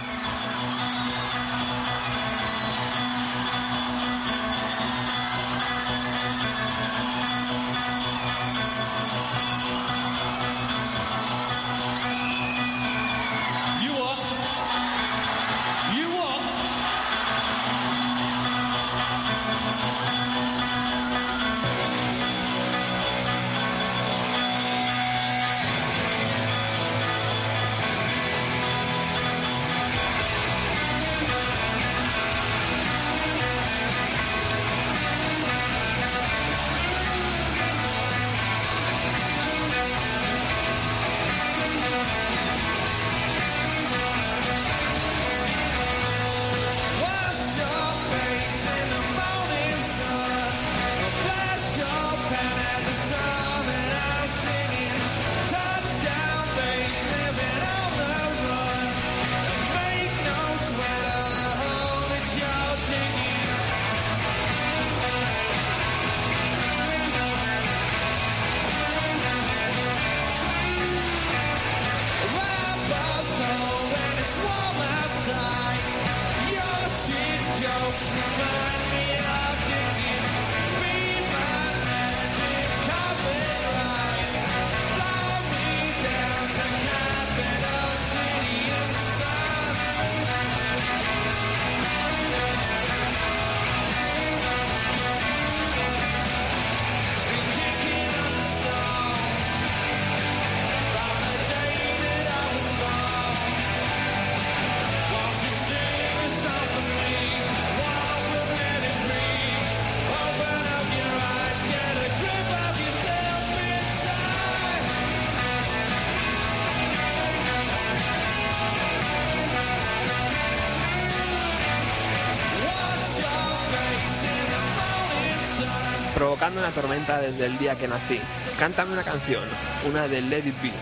Provocando 126.52 126.60
una 126.60 126.70
tormenta 126.70 127.20
desde 127.20 127.46
el 127.46 127.58
día 127.58 127.76
que 127.76 127.88
nací. 127.88 128.18
Cántame 128.58 128.92
una 128.92 129.02
canción, 129.02 129.42
una 129.88 130.08
de 130.08 130.18
It 130.18 130.62
Be. 130.62 130.72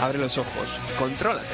Abre 0.00 0.18
los 0.18 0.38
ojos, 0.38 0.80
contrólate. 0.98 1.46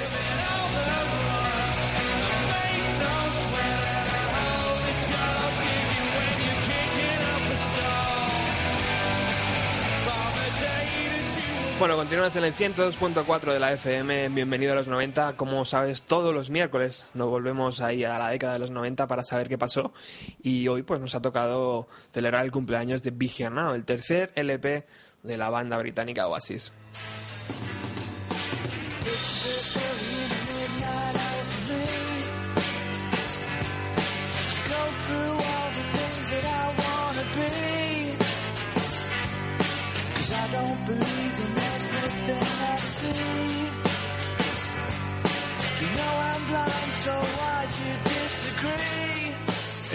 Bueno, 11.82 11.96
continuamos 11.96 12.36
en 12.36 12.44
el 12.44 12.54
102.4 12.54 13.52
de 13.52 13.58
la 13.58 13.72
FM. 13.72 14.28
Bienvenido 14.28 14.72
a 14.72 14.76
los 14.76 14.86
90. 14.86 15.32
Como 15.32 15.64
sabes, 15.64 16.04
todos 16.04 16.32
los 16.32 16.48
miércoles 16.48 17.08
nos 17.12 17.28
volvemos 17.28 17.80
ahí 17.80 18.04
a 18.04 18.20
la 18.20 18.28
década 18.28 18.52
de 18.52 18.60
los 18.60 18.70
90 18.70 19.08
para 19.08 19.24
saber 19.24 19.48
qué 19.48 19.58
pasó. 19.58 19.92
Y 20.43 20.66
hoy 20.68 20.82
pues 20.82 21.01
nos 21.01 21.14
ha 21.14 21.22
tocado 21.22 21.88
celebrar 22.12 22.45
el 22.45 22.51
cumpleaños 22.51 23.03
de 23.03 23.12
Now, 23.51 23.74
el 23.74 23.84
tercer 23.84 24.32
LP 24.34 24.86
de 25.22 25.36
la 25.36 25.51
banda 25.51 25.78
británica 25.78 26.26
Oasis. 26.26 26.72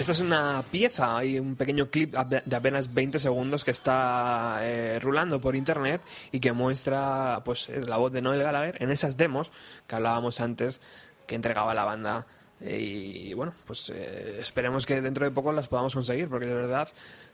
Esta 0.08 0.22
es 0.22 0.26
una 0.26 0.64
pieza, 0.70 1.18
hay 1.18 1.38
un 1.38 1.54
pequeño 1.54 1.90
clip 1.90 2.16
de 2.16 2.56
apenas 2.56 2.94
20 2.94 3.18
segundos 3.18 3.62
que 3.62 3.72
está 3.72 4.60
eh, 4.62 4.98
rulando 4.98 5.38
por 5.38 5.54
internet 5.54 6.00
y 6.32 6.40
que 6.40 6.52
muestra 6.52 7.42
pues 7.44 7.68
la 7.68 7.98
voz 7.98 8.10
de 8.10 8.22
Noel 8.22 8.42
Gallagher 8.42 8.82
en 8.82 8.90
esas 8.90 9.18
demos 9.18 9.50
que 9.86 9.96
hablábamos 9.96 10.40
antes 10.40 10.80
que 11.26 11.34
entregaba 11.34 11.74
la 11.74 11.84
banda. 11.84 12.26
Y 12.58 13.34
bueno, 13.34 13.52
pues 13.66 13.92
eh, 13.94 14.38
esperemos 14.40 14.86
que 14.86 14.98
dentro 15.02 15.26
de 15.26 15.30
poco 15.30 15.52
las 15.52 15.68
podamos 15.68 15.92
conseguir, 15.92 16.30
porque 16.30 16.46
de 16.46 16.54
verdad 16.54 16.88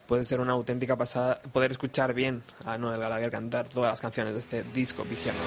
puede 0.08 0.24
ser 0.24 0.40
una 0.40 0.54
auténtica 0.54 0.96
pasada 0.96 1.40
poder 1.52 1.70
escuchar 1.70 2.12
bien 2.12 2.42
a 2.64 2.76
Noel 2.76 2.98
Gallagher 2.98 3.30
cantar 3.30 3.68
todas 3.68 3.92
las 3.92 4.00
canciones 4.00 4.32
de 4.32 4.40
este 4.40 4.64
disco 4.74 5.04
vigeno. 5.04 5.38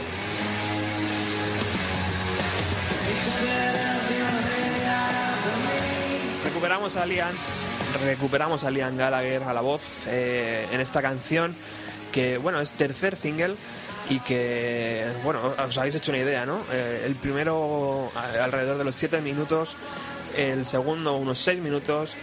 Recuperamos 6.68 6.97
a 6.97 7.05
Liam, 7.05 7.34
recuperamos 8.03 8.63
a 8.65 8.70
Liam 8.70 8.97
Gallagher 8.97 9.41
a 9.43 9.53
la 9.53 9.61
voz 9.61 10.05
eh, 10.07 10.68
en 10.70 10.82
esta 10.82 11.01
canción 11.01 11.55
que 12.11 12.38
bueno 12.38 12.59
es 12.59 12.74
tercer 12.74 13.15
single 13.15 13.55
y 14.09 14.20
que 14.20 15.05
bueno 15.24 15.55
os 15.65 15.78
habéis 15.78 15.95
hecho 15.95 16.11
una 16.11 16.20
idea, 16.20 16.45
¿no? 16.45 16.59
Eh, 16.74 17.03
el 17.05 17.15
primero 17.15 18.11
a- 18.13 18.43
alrededor 18.43 18.78
de 18.78 18.84
los 18.84 18.97
7 18.97 19.22
minutos, 19.22 19.78
el 20.36 20.65
segundo 20.65 21.15
unos 21.15 21.38
6 21.39 21.61
minutos. 21.61 22.18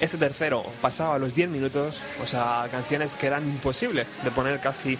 Este 0.00 0.18
tercero 0.18 0.64
pasaba 0.80 1.16
a 1.16 1.18
los 1.18 1.34
10 1.34 1.48
minutos, 1.50 2.00
o 2.22 2.26
sea, 2.28 2.68
canciones 2.70 3.16
que 3.16 3.26
eran 3.26 3.44
imposibles 3.44 4.06
de 4.22 4.30
poner 4.30 4.60
casi 4.60 4.96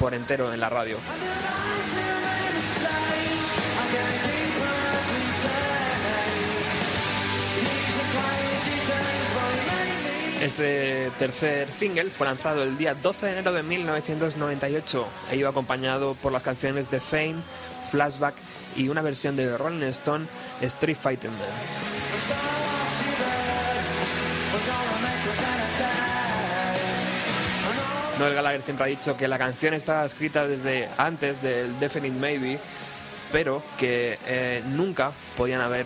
por 0.00 0.12
entero 0.12 0.52
en 0.52 0.58
la 0.58 0.68
radio. 0.68 0.96
Este 10.48 11.12
tercer 11.18 11.70
single 11.70 12.10
fue 12.10 12.26
lanzado 12.26 12.62
el 12.62 12.78
día 12.78 12.94
12 12.94 13.26
de 13.26 13.32
enero 13.32 13.52
de 13.52 13.62
1998 13.62 15.06
e 15.30 15.36
iba 15.36 15.50
acompañado 15.50 16.14
por 16.14 16.32
las 16.32 16.42
canciones 16.42 16.90
de 16.90 17.00
Fame, 17.00 17.36
Flashback 17.90 18.34
y 18.74 18.88
una 18.88 19.02
versión 19.02 19.36
de 19.36 19.58
Rolling 19.58 19.82
Stone, 19.88 20.26
Street 20.62 20.96
Fighting 20.96 21.32
Man. 21.32 21.40
Noel 28.18 28.34
Gallagher 28.34 28.62
siempre 28.62 28.84
ha 28.86 28.88
dicho 28.88 29.18
que 29.18 29.28
la 29.28 29.36
canción 29.36 29.74
estaba 29.74 30.06
escrita 30.06 30.46
desde 30.46 30.88
antes 30.96 31.42
del 31.42 31.78
Definite 31.78 32.18
Maybe, 32.18 32.58
pero 33.30 33.62
que 33.76 34.18
eh, 34.26 34.62
nunca 34.64 35.12
podían 35.36 35.60
haber, 35.60 35.84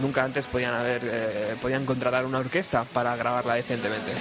nunca 0.00 0.24
antes 0.24 0.46
podían 0.46 0.74
haber, 0.74 1.02
eh, 1.04 1.56
podían 1.60 1.86
contratar 1.86 2.24
una 2.26 2.38
orquesta 2.38 2.84
para 2.84 3.16
grabarla 3.16 3.54
decentemente. 3.54 4.12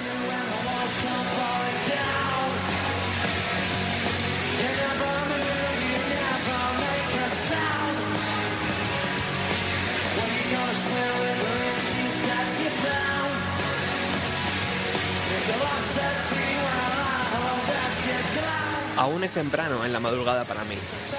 Aún 18.95 19.23
es 19.23 19.33
temprano 19.33 19.83
en 19.83 19.91
la 19.91 19.99
madrugada 19.99 20.45
para 20.45 20.63
mí, 20.63 20.77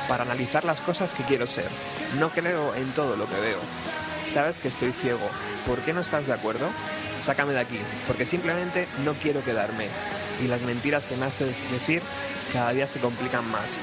para 0.09 0.23
analizar 0.23 0.65
las 0.65 0.81
cosas 0.81 1.13
que 1.13 1.25
quiero 1.25 1.47
ser. 1.47 1.69
No 2.19 2.31
creo 2.31 2.75
en 2.75 2.91
todo 2.93 3.17
lo 3.17 3.29
que 3.29 3.41
veo. 3.41 3.59
Sabes 4.27 4.59
que 4.59 4.69
estoy 4.69 4.93
ciego. 4.93 5.29
¿Por 5.67 5.81
qué 5.81 5.93
no 5.93 6.01
estás 6.01 6.27
de 6.27 6.33
acuerdo? 6.33 6.69
Sácame 7.21 7.53
de 7.53 7.61
aquí, 7.61 7.79
porque 8.07 8.27
simplemente 8.27 8.87
no 9.05 9.15
quiero 9.15 9.45
quedarme. 9.45 9.89
Y 10.43 10.49
las 10.49 10.63
mentiras 10.63 11.05
que 11.05 11.17
me 11.17 11.27
hace 11.27 11.47
decir 11.71 12.03
cada 12.53 12.73
día 12.73 12.87
se 12.87 13.01
complican 13.01 13.49
más. 13.51 13.79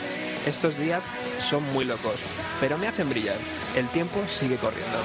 Estos 0.46 0.78
días 0.78 1.04
son 1.40 1.64
muy 1.72 1.86
locos, 1.86 2.16
pero 2.60 2.78
me 2.78 2.88
hacen 2.88 3.10
brillar. 3.10 3.38
El 3.76 3.88
tiempo 3.90 4.20
sigue 4.28 4.58
corriendo. 4.58 4.98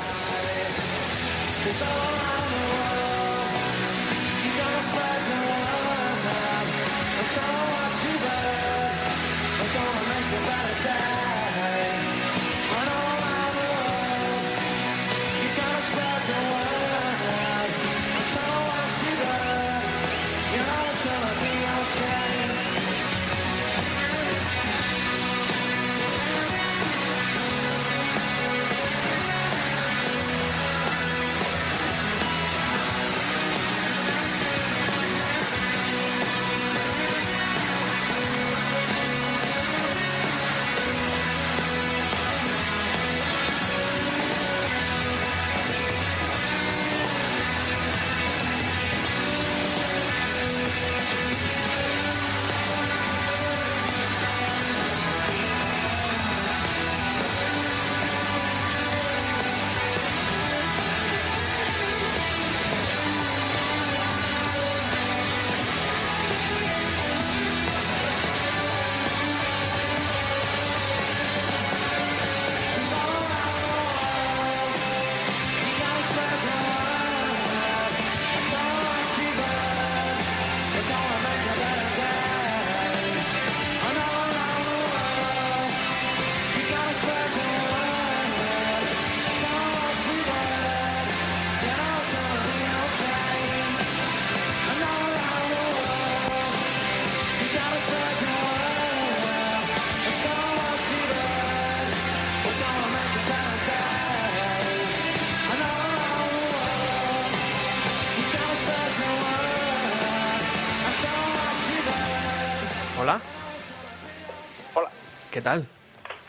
¿Qué 115.31 115.41
tal? 115.41 115.65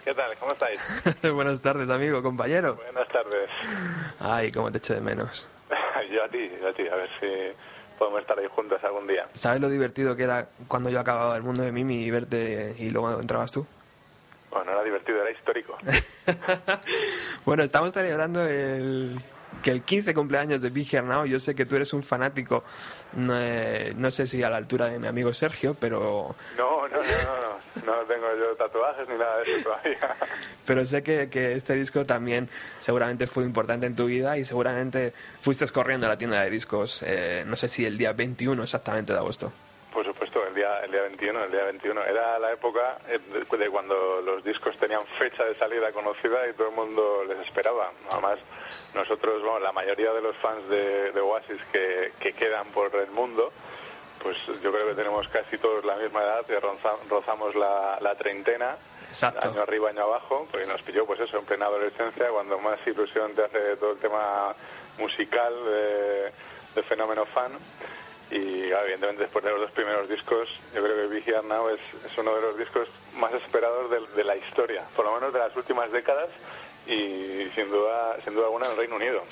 ¿Qué 0.03 0.13
tal? 0.13 0.37
¿Cómo 0.37 0.51
estáis? 0.51 0.79
Buenas 1.33 1.59
tardes, 1.59 1.89
amigo, 1.89 2.21
compañero. 2.21 2.75
Buenas 2.75 3.07
tardes. 3.07 3.49
Ay, 4.19 4.51
cómo 4.51 4.71
te 4.71 4.77
echo 4.77 4.93
de 4.93 5.01
menos. 5.01 5.47
yo 6.11 6.23
a 6.23 6.29
ti, 6.29 6.51
yo 6.61 6.67
a 6.67 6.73
ti, 6.73 6.87
a 6.87 6.95
ver 6.95 7.09
si 7.19 7.97
podemos 7.97 8.21
estar 8.21 8.37
ahí 8.37 8.45
juntos 8.53 8.83
algún 8.83 9.07
día. 9.07 9.27
¿Sabes 9.33 9.59
lo 9.59 9.69
divertido 9.69 10.15
que 10.15 10.23
era 10.23 10.49
cuando 10.67 10.91
yo 10.91 10.99
acababa 10.99 11.35
el 11.35 11.41
mundo 11.41 11.63
de 11.63 11.71
Mimi 11.71 12.03
y 12.03 12.11
verte 12.11 12.75
y 12.77 12.91
luego 12.91 13.19
entrabas 13.19 13.51
tú? 13.51 13.65
Bueno, 14.51 14.71
era 14.71 14.83
divertido, 14.83 15.21
era 15.21 15.31
histórico. 15.31 15.77
bueno, 17.45 17.63
estamos 17.63 17.91
celebrando 17.91 18.45
el 18.45 19.19
que 19.63 19.71
el 19.71 19.81
15 19.81 20.13
cumpleaños 20.13 20.61
de 20.61 20.69
Big 20.69 20.93
Now, 21.03 21.25
yo 21.25 21.39
sé 21.39 21.55
que 21.55 21.65
tú 21.65 21.75
eres 21.75 21.93
un 21.93 22.03
fanático, 22.03 22.63
no, 23.13 23.33
eh, 23.39 23.93
no 23.95 24.11
sé 24.11 24.25
si 24.25 24.41
a 24.43 24.49
la 24.49 24.57
altura 24.57 24.87
de 24.87 24.99
mi 24.99 25.07
amigo 25.07 25.33
Sergio, 25.33 25.75
pero, 25.79 26.35
No, 26.57 26.87
no, 26.87 26.97
no, 26.97 27.03
no, 27.03 27.85
no, 27.85 27.95
no 27.95 28.05
tengo 28.05 28.27
yo 28.37 28.55
tatuajes 28.55 29.07
ni 29.09 29.17
nada 29.17 29.37
de 29.37 29.41
eso 29.43 29.63
todavía. 29.63 29.97
pero 30.65 30.85
sé 30.85 31.03
que, 31.03 31.29
que 31.29 31.53
este 31.53 31.73
disco 31.73 32.05
también 32.05 32.49
seguramente 32.79 33.27
fue 33.27 33.43
importante 33.43 33.85
en 33.87 33.95
tu 33.95 34.05
vida 34.05 34.37
y 34.37 34.43
seguramente 34.43 35.13
fuiste 35.41 35.65
corriendo 35.71 36.05
a 36.05 36.09
la 36.09 36.17
tienda 36.17 36.41
de 36.41 36.49
discos, 36.49 37.03
eh, 37.05 37.43
no 37.45 37.55
sé 37.55 37.67
si 37.67 37.85
el 37.85 37.97
día 37.97 38.13
21 38.13 38.63
exactamente 38.63 39.13
de 39.13 39.19
agosto. 39.19 39.51
Por 39.93 40.05
supuesto, 40.05 40.45
el 40.45 40.53
día, 40.53 40.79
el 40.83 40.91
día 40.91 41.01
21, 41.01 41.43
el 41.45 41.51
día 41.51 41.63
21. 41.63 42.03
Era 42.03 42.37
la 42.37 42.51
época 42.51 42.99
eh, 43.07 43.19
de 43.49 43.57
de 43.57 43.69
cuando 43.69 44.21
los 44.21 44.43
discos 44.43 44.77
tenían 44.77 45.01
fecha 45.17 45.43
de 45.43 45.55
salida 45.55 45.91
conocida 45.91 46.47
y 46.47 46.53
todo 46.53 46.69
el 46.69 46.75
mundo 46.75 47.23
les 47.27 47.39
esperaba. 47.47 47.91
Además, 48.11 48.37
nosotros, 48.97 49.41
bueno, 49.41 49.59
la 49.59 49.71
mayoría 49.71 50.11
de 50.11 50.21
los 50.21 50.35
fans 50.37 50.67
de, 50.69 51.11
de 51.11 51.19
Oasis 51.21 51.61
que, 51.71 52.11
que 52.19 52.33
quedan 52.33 52.67
por 52.71 52.93
el 52.95 53.09
mundo, 53.11 53.51
pues 54.21 54.35
yo 54.61 54.71
creo 54.71 54.87
que 54.87 54.95
tenemos 54.95 55.27
casi 55.29 55.57
todos 55.57 55.85
la 55.85 55.95
misma 55.95 56.23
edad, 56.23 56.45
que 56.45 56.59
rozamos 56.59 57.55
la, 57.55 57.97
la 58.01 58.15
treintena, 58.15 58.75
Exacto. 59.07 59.47
año 59.47 59.61
arriba, 59.61 59.89
año 59.89 60.03
abajo, 60.03 60.47
porque 60.51 60.67
nos 60.67 60.81
pilló 60.81 61.05
pues 61.05 61.19
eso, 61.19 61.37
en 61.37 61.45
plena 61.45 61.67
adolescencia, 61.67 62.27
cuando 62.29 62.57
más 62.59 62.79
ilusión 62.85 63.33
te 63.35 63.45
hace 63.45 63.77
todo 63.77 63.91
el 63.91 63.99
tema 63.99 64.53
musical 64.97 65.53
de, 65.65 66.31
de 66.75 66.83
fenómeno 66.83 67.25
fan. 67.25 67.51
Y 68.29 68.67
claro, 68.67 68.83
evidentemente 68.83 69.23
después 69.23 69.45
de 69.45 69.51
los 69.51 69.61
dos 69.61 69.71
primeros 69.71 70.09
discos, 70.09 70.49
yo 70.73 70.83
creo 70.83 71.09
que 71.09 71.17
Here 71.19 71.43
Now 71.43 71.69
es, 71.69 71.79
es 72.03 72.17
uno 72.17 72.35
de 72.35 72.41
los 72.41 72.57
discos 72.57 72.89
más 73.15 73.31
esperados 73.33 73.89
de, 73.89 74.05
de 74.15 74.23
la 74.25 74.35
historia, 74.35 74.83
por 74.95 75.05
lo 75.05 75.13
menos 75.13 75.31
de 75.31 75.39
las 75.39 75.55
últimas 75.55 75.89
décadas 75.91 76.27
y 76.87 77.51
sin 77.55 77.69
duda, 77.69 78.17
sin 78.23 78.33
duda 78.33 78.45
alguna 78.45 78.65
en 78.65 78.71
el 78.71 78.77
Reino 78.77 78.95
Unido. 78.95 79.23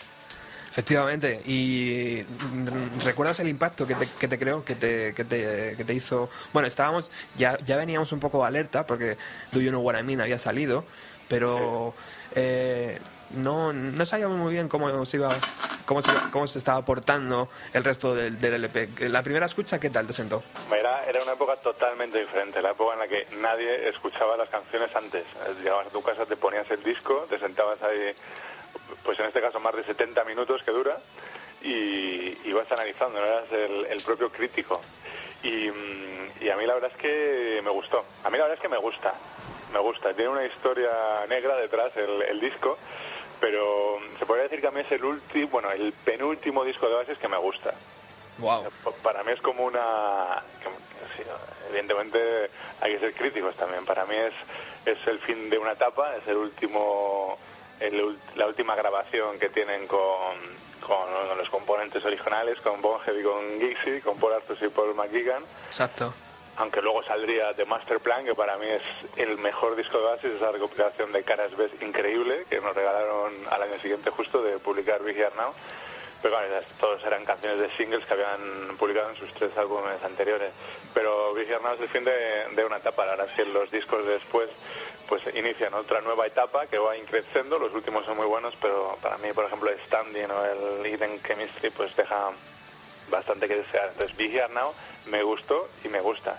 Efectivamente, 0.75 1.41
y 1.45 2.21
mm, 2.27 2.99
¿recuerdas 3.05 3.39
el 3.39 3.47
impacto 3.47 3.87
que 3.87 3.95
te, 3.95 4.09
que 4.19 4.27
te 4.27 4.37
creó, 4.37 4.65
que 4.65 4.75
te, 4.75 5.13
que, 5.13 5.23
te, 5.23 5.73
que 5.77 5.85
te 5.85 5.93
hizo? 5.93 6.29
Bueno, 6.51 6.67
estábamos, 6.67 7.13
ya, 7.37 7.57
ya 7.63 7.77
veníamos 7.77 8.11
un 8.11 8.19
poco 8.19 8.43
alerta 8.43 8.85
porque 8.85 9.15
Do 9.53 9.61
You 9.61 9.69
Know 9.69 9.81
What 9.81 9.97
I 9.97 10.03
Mean 10.03 10.19
había 10.19 10.37
salido, 10.37 10.83
pero 11.29 11.93
eh, 12.35 12.99
no, 13.31 13.71
no 13.71 14.05
sabíamos 14.05 14.37
muy 14.37 14.51
bien 14.51 14.67
cómo 14.67 15.05
se 15.05 15.15
iba, 15.15 15.29
cómo 15.85 16.01
se, 16.01 16.11
cómo 16.31 16.47
se 16.47 16.59
estaba 16.59 16.83
portando 16.83 17.49
el 17.73 17.83
resto 17.83 18.13
del, 18.15 18.39
del 18.39 18.55
LP. 18.55 19.09
La 19.09 19.23
primera 19.23 19.45
escucha, 19.45 19.79
¿qué 19.79 19.89
tal 19.89 20.07
te 20.07 20.13
sentó? 20.13 20.43
Era, 20.77 21.03
era 21.05 21.23
una 21.23 21.33
época 21.33 21.55
totalmente 21.57 22.19
diferente, 22.19 22.61
la 22.61 22.71
época 22.71 22.93
en 22.93 22.99
la 22.99 23.07
que 23.07 23.27
nadie 23.37 23.89
escuchaba 23.89 24.35
las 24.37 24.49
canciones 24.49 24.93
antes. 24.95 25.23
Llegabas 25.63 25.87
a 25.87 25.89
tu 25.91 26.01
casa, 26.01 26.25
te 26.25 26.35
ponías 26.35 26.69
el 26.71 26.83
disco, 26.83 27.25
te 27.29 27.39
sentabas 27.39 27.81
ahí, 27.83 28.13
pues 29.03 29.19
en 29.19 29.25
este 29.25 29.41
caso 29.41 29.59
más 29.59 29.75
de 29.75 29.83
70 29.83 30.23
minutos 30.25 30.61
que 30.63 30.71
dura, 30.71 30.97
y 31.61 32.37
ibas 32.47 32.71
analizando, 32.71 33.19
¿no? 33.19 33.25
eras 33.25 33.51
el, 33.51 33.85
el 33.85 34.01
propio 34.03 34.29
crítico. 34.31 34.79
Y, 35.43 35.69
mm, 35.69 36.43
y 36.43 36.49
a 36.49 36.57
mí 36.57 36.65
la 36.65 36.73
verdad 36.75 36.91
es 36.91 36.97
que 36.97 37.61
me 37.63 37.71
gustó. 37.71 38.03
A 38.23 38.29
mí 38.29 38.37
la 38.37 38.43
verdad 38.43 38.55
es 38.55 38.59
que 38.59 38.69
me 38.69 38.77
gusta, 38.77 39.13
me 39.73 39.79
gusta. 39.79 40.13
Tiene 40.13 40.29
una 40.29 40.45
historia 40.45 41.25
negra 41.27 41.55
detrás 41.55 41.95
el, 41.97 42.21
el 42.21 42.39
disco, 42.39 42.77
pero 43.39 43.84
se 44.17 44.25
podría 44.25 44.43
decir 44.43 44.61
que 44.61 44.67
a 44.67 44.71
mí 44.71 44.81
es 44.81 44.91
el 44.91 45.03
último, 45.03 45.47
bueno, 45.49 45.71
el 45.71 45.93
penúltimo 45.93 46.63
disco 46.63 46.87
de 46.87 46.95
Oasis 46.95 47.17
que 47.17 47.27
me 47.27 47.37
gusta. 47.37 47.73
Wow. 48.37 48.65
Para 49.01 49.23
mí 49.23 49.31
es 49.31 49.41
como 49.41 49.63
una... 49.65 50.43
evidentemente 51.69 52.49
hay 52.81 52.93
que 52.93 52.99
ser 52.99 53.13
críticos 53.13 53.55
también. 53.55 53.85
Para 53.85 54.05
mí 54.05 54.15
es, 54.15 54.33
es 54.85 55.07
el 55.07 55.19
fin 55.19 55.49
de 55.49 55.57
una 55.57 55.73
etapa, 55.73 56.15
es 56.17 56.27
el 56.27 56.37
último, 56.37 57.37
el 57.79 58.17
la 58.35 58.47
última 58.47 58.75
grabación 58.75 59.39
que 59.39 59.49
tienen 59.49 59.87
con, 59.87 60.35
con, 60.85 61.37
los 61.37 61.49
componentes 61.49 62.03
originales, 62.03 62.59
con 62.61 62.81
Bon 62.81 62.99
Heavy, 63.01 63.23
con 63.23 63.59
Gixie, 63.59 64.01
con 64.01 64.17
Paul 64.19 64.33
Arthur 64.33 64.57
y 64.61 64.69
Paul 64.69 64.95
McGuigan. 64.95 65.43
Exacto. 65.67 66.13
Aunque 66.57 66.81
luego 66.81 67.03
saldría 67.03 67.53
The 67.53 67.65
Master 67.65 67.99
Plan, 67.99 68.25
que 68.25 68.33
para 68.33 68.57
mí 68.57 68.67
es 68.67 68.81
el 69.17 69.37
mejor 69.37 69.75
disco 69.75 69.99
de 69.99 70.05
Oasis, 70.05 70.31
esa 70.31 70.51
recopilación 70.51 71.11
de 71.11 71.23
caras 71.23 71.55
B 71.57 71.69
increíble, 71.81 72.45
que 72.49 72.61
nos 72.61 72.73
regalaron 72.73 73.33
al 73.49 73.61
año 73.61 73.79
siguiente 73.81 74.09
justo 74.11 74.41
de 74.41 74.57
publicar 74.59 75.03
Big 75.03 75.17
Here 75.17 75.31
Now. 75.35 75.53
Pero 76.21 76.41
esas 76.41 76.65
todos 76.79 77.03
eran 77.03 77.25
canciones 77.25 77.59
de 77.59 77.75
singles 77.75 78.05
que 78.05 78.13
habían 78.13 78.77
publicado 78.77 79.09
en 79.09 79.15
sus 79.17 79.31
tres 79.33 79.55
álbumes 79.57 80.01
anteriores. 80.01 80.53
Pero 80.93 81.33
Big 81.33 81.47
Here 81.49 81.59
Now 81.61 81.73
es 81.73 81.81
el 81.81 81.89
fin 81.89 82.05
de, 82.05 82.47
de 82.55 82.65
una 82.65 82.77
etapa. 82.77 83.05
La 83.05 83.11
verdad 83.11 83.29
es 83.29 83.35
que 83.35 83.45
los 83.45 83.69
discos 83.69 84.05
después 84.05 84.49
pues 85.07 85.21
inician 85.35 85.73
otra 85.73 86.01
nueva 86.01 86.25
etapa 86.25 86.67
que 86.67 86.79
va 86.79 86.97
increciendo. 86.97 87.59
Los 87.59 87.73
últimos 87.73 88.05
son 88.05 88.17
muy 88.17 88.27
buenos, 88.27 88.55
pero 88.61 88.97
para 89.01 89.17
mí, 89.17 89.33
por 89.33 89.45
ejemplo, 89.45 89.69
Standing 89.87 90.31
o 90.31 90.45
el 90.45 90.87
Hidden 90.87 91.21
Chemistry 91.21 91.69
pues 91.71 91.95
deja 91.95 92.31
bastante 93.09 93.47
que 93.47 93.57
desear. 93.57 93.89
Entonces, 93.89 94.17
Be 94.17 94.25
Here 94.25 94.49
Now 94.49 94.73
me 95.07 95.23
gustó 95.23 95.69
y 95.83 95.89
me 95.89 95.99
gusta. 95.99 96.37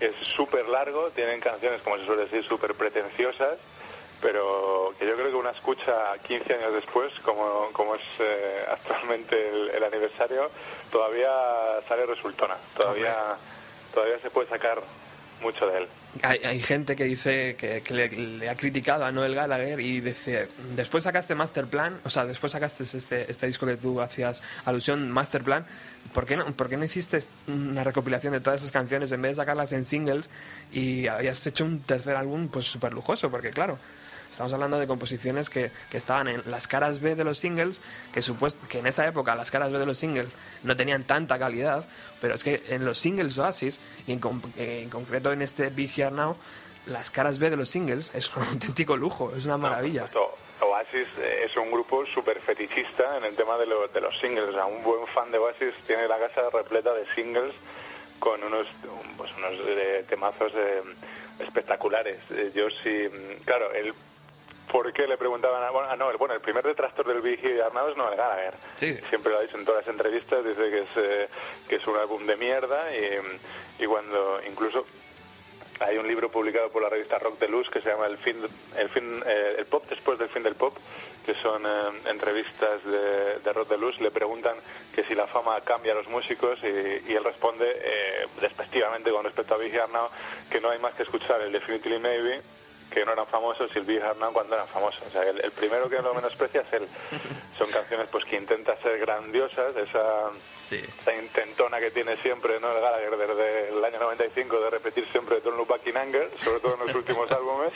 Es 0.00 0.14
súper 0.28 0.68
largo, 0.68 1.10
tienen 1.10 1.40
canciones, 1.40 1.82
como 1.82 1.96
se 1.98 2.06
suele 2.06 2.22
decir, 2.22 2.44
súper 2.44 2.74
pretenciosas, 2.74 3.58
pero 4.20 4.94
que 4.98 5.06
yo 5.06 5.14
creo 5.14 5.30
que 5.30 5.36
una 5.36 5.50
escucha 5.50 6.16
15 6.22 6.54
años 6.54 6.72
después, 6.74 7.12
como, 7.24 7.68
como 7.72 7.94
es 7.94 8.02
eh, 8.18 8.64
actualmente 8.70 9.48
el, 9.48 9.70
el 9.70 9.84
aniversario, 9.84 10.50
todavía 10.90 11.30
sale 11.88 12.06
resultona. 12.06 12.56
Todavía, 12.76 13.36
todavía 13.94 14.18
se 14.20 14.30
puede 14.30 14.48
sacar 14.48 14.82
mucho 15.40 15.66
de 15.66 15.78
él. 15.78 15.88
Hay, 16.22 16.38
hay 16.38 16.60
gente 16.60 16.96
que 16.96 17.04
dice 17.04 17.54
que, 17.56 17.82
que 17.82 17.94
le, 17.94 18.08
le 18.08 18.48
ha 18.48 18.56
criticado 18.56 19.04
a 19.04 19.12
Noel 19.12 19.34
Gallagher 19.34 19.78
y 19.78 20.00
dice, 20.00 20.48
después 20.74 21.04
sacaste 21.04 21.34
Master 21.34 21.66
Plan, 21.66 22.00
o 22.04 22.10
sea, 22.10 22.24
después 22.24 22.52
sacaste 22.52 22.82
este, 22.82 23.30
este 23.30 23.46
disco 23.46 23.66
que 23.66 23.76
tú 23.76 24.00
hacías 24.00 24.42
alusión, 24.64 25.10
Master 25.10 25.44
Plan, 25.44 25.66
¿por 26.14 26.26
qué, 26.26 26.36
no, 26.36 26.46
¿por 26.56 26.68
qué 26.68 26.76
no 26.76 26.84
hiciste 26.84 27.20
una 27.46 27.84
recopilación 27.84 28.32
de 28.32 28.40
todas 28.40 28.62
esas 28.62 28.72
canciones 28.72 29.12
en 29.12 29.22
vez 29.22 29.36
de 29.36 29.42
sacarlas 29.42 29.72
en 29.72 29.84
singles 29.84 30.30
y 30.72 31.06
habías 31.06 31.46
hecho 31.46 31.64
un 31.64 31.80
tercer 31.80 32.16
álbum 32.16 32.48
pues 32.48 32.64
súper 32.64 32.92
lujoso? 32.94 33.30
Porque 33.30 33.50
claro, 33.50 33.78
estamos 34.30 34.52
hablando 34.52 34.78
de 34.78 34.86
composiciones 34.86 35.50
que, 35.50 35.70
que 35.90 35.96
estaban 35.96 36.28
en 36.28 36.42
las 36.50 36.68
caras 36.68 37.00
B 37.00 37.14
de 37.14 37.24
los 37.24 37.38
singles, 37.38 37.80
que, 38.12 38.22
supuest 38.22 38.62
que 38.68 38.78
en 38.78 38.86
esa 38.86 39.06
época 39.06 39.34
las 39.34 39.50
caras 39.50 39.72
B 39.72 39.78
de 39.78 39.86
los 39.86 39.98
singles 39.98 40.34
no 40.62 40.76
tenían 40.76 41.02
tanta 41.02 41.38
calidad, 41.38 41.86
pero 42.20 42.34
es 42.34 42.44
que 42.44 42.62
en 42.68 42.84
los 42.84 42.98
singles 42.98 43.38
Oasis, 43.38 43.80
y 44.06 44.12
en, 44.12 44.20
en 44.56 44.90
concreto 44.90 45.32
en 45.32 45.42
este 45.42 45.70
Big 45.70 45.90
Here 45.98 46.10
Now, 46.10 46.36
las 46.86 47.10
caras 47.10 47.38
B 47.38 47.50
de 47.50 47.56
los 47.56 47.68
singles 47.68 48.10
es 48.14 48.34
un 48.36 48.42
auténtico 48.52 48.96
lujo, 48.96 49.32
es 49.36 49.44
una 49.44 49.56
maravilla. 49.58 50.04
Esto, 50.06 50.34
Oasis 50.60 51.06
eh, 51.18 51.44
es 51.44 51.56
un 51.56 51.70
grupo 51.70 52.04
súper 52.06 52.40
fetichista 52.40 53.16
en 53.18 53.24
el 53.24 53.36
tema 53.36 53.56
de, 53.58 53.66
lo- 53.66 53.86
de 53.88 54.00
los 54.00 54.18
singles. 54.20 54.48
O 54.48 54.52
sea, 54.52 54.66
un 54.66 54.82
buen 54.82 55.06
fan 55.08 55.30
de 55.30 55.38
Oasis 55.38 55.74
tiene 55.86 56.08
la 56.08 56.18
casa 56.18 56.42
repleta 56.52 56.92
de 56.94 57.04
singles 57.14 57.52
con 58.18 58.42
unos, 58.42 58.66
pues, 59.16 59.30
unos 59.36 59.52
eh, 59.68 60.04
temazos 60.08 60.50
eh, 60.56 60.82
espectaculares. 61.38 62.18
Yo 62.54 62.68
sí, 62.82 63.08
mm, 63.08 63.44
claro, 63.44 63.72
el 63.72 63.92
por 64.70 64.92
qué 64.92 65.06
le 65.06 65.16
preguntaban 65.16 65.62
a, 65.62 65.70
bueno, 65.70 65.88
ah, 65.90 65.96
no, 65.96 66.10
el, 66.10 66.16
bueno, 66.16 66.34
el 66.34 66.40
primer 66.40 66.64
detractor 66.64 67.06
del 67.06 67.20
Big 67.20 67.40
Hit 67.40 67.60
Arnau 67.60 67.88
es 67.88 67.96
Noel 67.96 68.16
Gallagher. 68.16 68.54
Sí. 68.76 68.96
Siempre 69.08 69.32
lo 69.32 69.38
ha 69.38 69.42
dicho 69.42 69.56
en 69.56 69.64
todas 69.64 69.86
las 69.86 69.92
entrevistas, 69.92 70.44
dice 70.44 70.70
que 70.70 70.78
es, 70.80 70.88
eh, 70.96 71.28
que 71.68 71.76
es 71.76 71.86
un 71.86 71.96
álbum 71.96 72.26
de 72.26 72.36
mierda 72.36 72.94
y, 72.94 73.82
y 73.82 73.86
cuando 73.86 74.40
incluso 74.48 74.84
hay 75.80 75.96
un 75.96 76.08
libro 76.08 76.28
publicado 76.28 76.70
por 76.70 76.82
la 76.82 76.88
revista 76.88 77.18
Rock 77.18 77.38
de 77.38 77.48
Luz 77.48 77.68
que 77.70 77.80
se 77.80 77.88
llama 77.88 78.06
El 78.06 78.18
fin, 78.18 78.36
el 78.76 78.88
fin, 78.90 79.22
eh, 79.24 79.54
el 79.58 79.66
pop 79.66 79.84
después 79.88 80.18
del 80.18 80.28
fin 80.28 80.42
del 80.42 80.56
pop, 80.56 80.76
que 81.24 81.34
son 81.34 81.64
eh, 81.64 82.00
entrevistas 82.10 82.84
de, 82.84 83.38
de 83.38 83.52
Rock 83.52 83.68
de 83.68 83.78
Luz. 83.78 84.00
Le 84.00 84.10
preguntan 84.10 84.56
que 84.94 85.04
si 85.04 85.14
la 85.14 85.28
fama 85.28 85.60
cambia 85.60 85.92
a 85.92 85.94
los 85.94 86.08
músicos 86.08 86.58
y, 86.64 87.10
y 87.10 87.14
él 87.14 87.22
responde 87.22 87.70
eh, 87.70 88.26
despectivamente 88.40 89.10
con 89.12 89.24
respecto 89.24 89.54
a 89.54 89.58
Big 89.58 89.78
Arnau 89.78 90.08
que 90.50 90.60
no 90.60 90.70
hay 90.70 90.80
más 90.80 90.94
que 90.94 91.04
escuchar 91.04 91.40
el 91.42 91.52
Definitely 91.52 91.98
Maybe 92.00 92.40
que 92.90 93.04
no 93.04 93.12
eran 93.12 93.26
famosos 93.26 93.70
y 93.74 93.78
el 93.78 93.84
Big 93.84 94.00
cuando 94.32 94.54
eran 94.54 94.68
famosos. 94.68 95.02
O 95.06 95.10
sea, 95.10 95.22
el, 95.22 95.40
el 95.44 95.50
primero 95.52 95.88
que 95.88 96.00
lo 96.00 96.14
menosprecia 96.14 96.62
es 96.62 96.72
él. 96.72 96.88
Son 97.58 97.68
canciones 97.70 98.08
pues 98.10 98.24
que 98.24 98.36
intenta 98.36 98.76
ser 98.82 98.98
grandiosas, 98.98 99.76
esa 99.76 100.30
Sí. 100.60 100.76
esa 101.00 101.14
intentona 101.14 101.80
que 101.80 101.90
tiene 101.90 102.16
siempre 102.18 102.60
¿no? 102.60 102.70
el 102.72 102.80
Gallagher 102.80 103.16
desde 103.16 103.68
el 103.70 103.84
año 103.84 103.98
95 104.00 104.60
de 104.60 104.70
repetir 104.70 105.06
siempre 105.10 105.40
Don't 105.40 105.56
Look 105.56 105.68
Back 105.68 105.86
in 105.86 105.96
Anger, 105.96 106.30
sobre 106.40 106.60
todo 106.60 106.74
en 106.80 106.86
los 106.86 106.94
últimos 106.96 107.30
álbumes. 107.32 107.72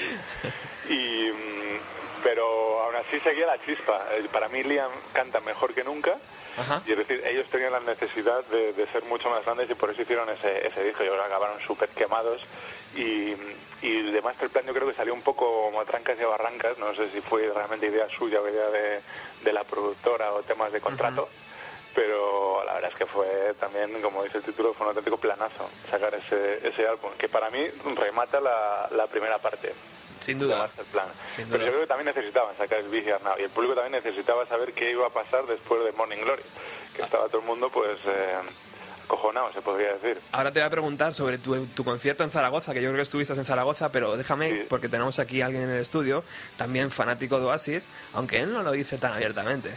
Y, 0.88 1.30
mm, 1.30 1.78
pero 2.22 2.80
aún 2.82 2.96
así 2.96 3.18
seguía 3.20 3.46
la 3.46 3.58
chispa. 3.64 4.06
Eh, 4.12 4.28
Para 4.32 4.48
mí 4.48 4.62
Liam 4.62 4.90
canta 5.12 5.40
mejor 5.40 5.74
que 5.74 5.84
nunca. 5.84 6.16
Ajá. 6.56 6.82
Y 6.86 6.92
es 6.92 6.98
decir, 6.98 7.22
ellos 7.26 7.46
tenían 7.50 7.72
la 7.72 7.80
necesidad 7.80 8.44
de, 8.46 8.72
de 8.74 8.86
ser 8.88 9.02
mucho 9.04 9.28
más 9.30 9.44
grandes 9.44 9.68
y 9.70 9.74
por 9.74 9.90
eso 9.90 10.02
hicieron 10.02 10.28
ese, 10.30 10.66
ese 10.66 10.84
disco. 10.84 11.02
Y 11.02 11.08
ahora 11.08 11.24
acabaron 11.26 11.58
súper 11.66 11.88
quemados. 11.90 12.42
Y, 12.94 13.34
y 13.82 14.10
de 14.10 14.22
Masterplan 14.22 14.64
yo 14.64 14.72
creo 14.72 14.88
que 14.88 14.94
salió 14.94 15.12
un 15.12 15.22
poco 15.22 15.64
como 15.64 15.80
a 15.80 15.84
trancas 15.84 16.18
y 16.18 16.22
a 16.22 16.28
barrancas. 16.28 16.78
No 16.78 16.94
sé 16.94 17.10
si 17.10 17.20
fue 17.20 17.50
realmente 17.52 17.86
idea 17.86 18.06
suya 18.16 18.40
o 18.40 18.48
idea 18.48 18.68
de, 18.68 19.00
de 19.42 19.52
la 19.52 19.64
productora 19.64 20.32
o 20.32 20.42
temas 20.42 20.72
de 20.72 20.80
contrato. 20.80 21.28
Pero 21.94 22.64
la 22.64 22.74
verdad 22.74 22.90
es 22.90 22.96
que 22.96 23.06
fue 23.06 23.52
también, 23.60 24.00
como 24.00 24.22
dice 24.22 24.38
el 24.38 24.44
título, 24.44 24.72
fue 24.72 24.86
un 24.86 24.90
auténtico 24.90 25.18
planazo 25.18 25.68
sacar 25.90 26.14
ese, 26.14 26.66
ese 26.66 26.86
álbum, 26.86 27.10
que 27.18 27.28
para 27.28 27.50
mí 27.50 27.66
remata 27.96 28.40
la, 28.40 28.88
la 28.92 29.06
primera 29.08 29.36
parte 29.38 29.74
Sin 30.20 30.38
de 30.38 30.46
duda. 30.46 30.70
Sin 31.26 31.50
Pero 31.50 31.64
yo 31.64 31.70
creo 31.70 31.80
que 31.82 31.86
también 31.88 32.06
necesitaban 32.06 32.56
sacar 32.56 32.78
el 32.78 32.88
Big 32.88 33.06
Now 33.06 33.34
y 33.38 33.42
el 33.42 33.50
público 33.50 33.74
también 33.74 34.02
necesitaba 34.02 34.46
saber 34.46 34.72
qué 34.72 34.90
iba 34.90 35.06
a 35.06 35.10
pasar 35.10 35.44
después 35.44 35.84
de 35.84 35.92
Morning 35.92 36.18
Glory, 36.18 36.44
que 36.96 37.02
estaba 37.02 37.26
todo 37.26 37.40
el 37.40 37.46
mundo 37.46 37.68
pues 37.68 37.98
eh, 38.06 38.38
acojonado, 39.04 39.52
se 39.52 39.60
podría 39.62 39.94
decir. 39.94 40.20
Ahora 40.32 40.52
te 40.52 40.60
voy 40.60 40.66
a 40.66 40.70
preguntar 40.70 41.12
sobre 41.14 41.38
tu, 41.38 41.66
tu 41.66 41.84
concierto 41.84 42.24
en 42.24 42.30
Zaragoza, 42.30 42.72
que 42.74 42.80
yo 42.82 42.88
creo 42.88 42.96
que 42.96 43.02
estuviste 43.02 43.32
en 43.34 43.44
Zaragoza, 43.44 43.90
pero 43.92 44.16
déjame, 44.16 44.50
Sí. 44.50 44.66
porque 44.68 44.88
tenemos 44.88 45.18
aquí 45.18 45.40
a 45.42 45.46
alguien 45.46 45.64
en 45.64 45.70
el 45.70 45.80
estudio, 45.82 46.24
también 46.56 46.90
fanático 46.90 47.38
de 47.38 47.46
Oasis, 47.46 47.88
aunque 48.14 48.40
él 48.40 48.52
no 48.52 48.62
lo 48.62 48.72
dice 48.72 48.98
tan 48.98 49.12
abiertamente. 49.12 49.70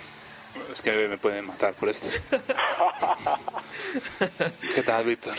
Es 0.71 0.81
que 0.81 1.07
me 1.09 1.17
pueden 1.17 1.45
matar 1.47 1.73
por 1.73 1.89
esto. 1.89 2.07
¿Qué 4.75 4.83
tal, 4.83 5.03
Víctor? 5.05 5.35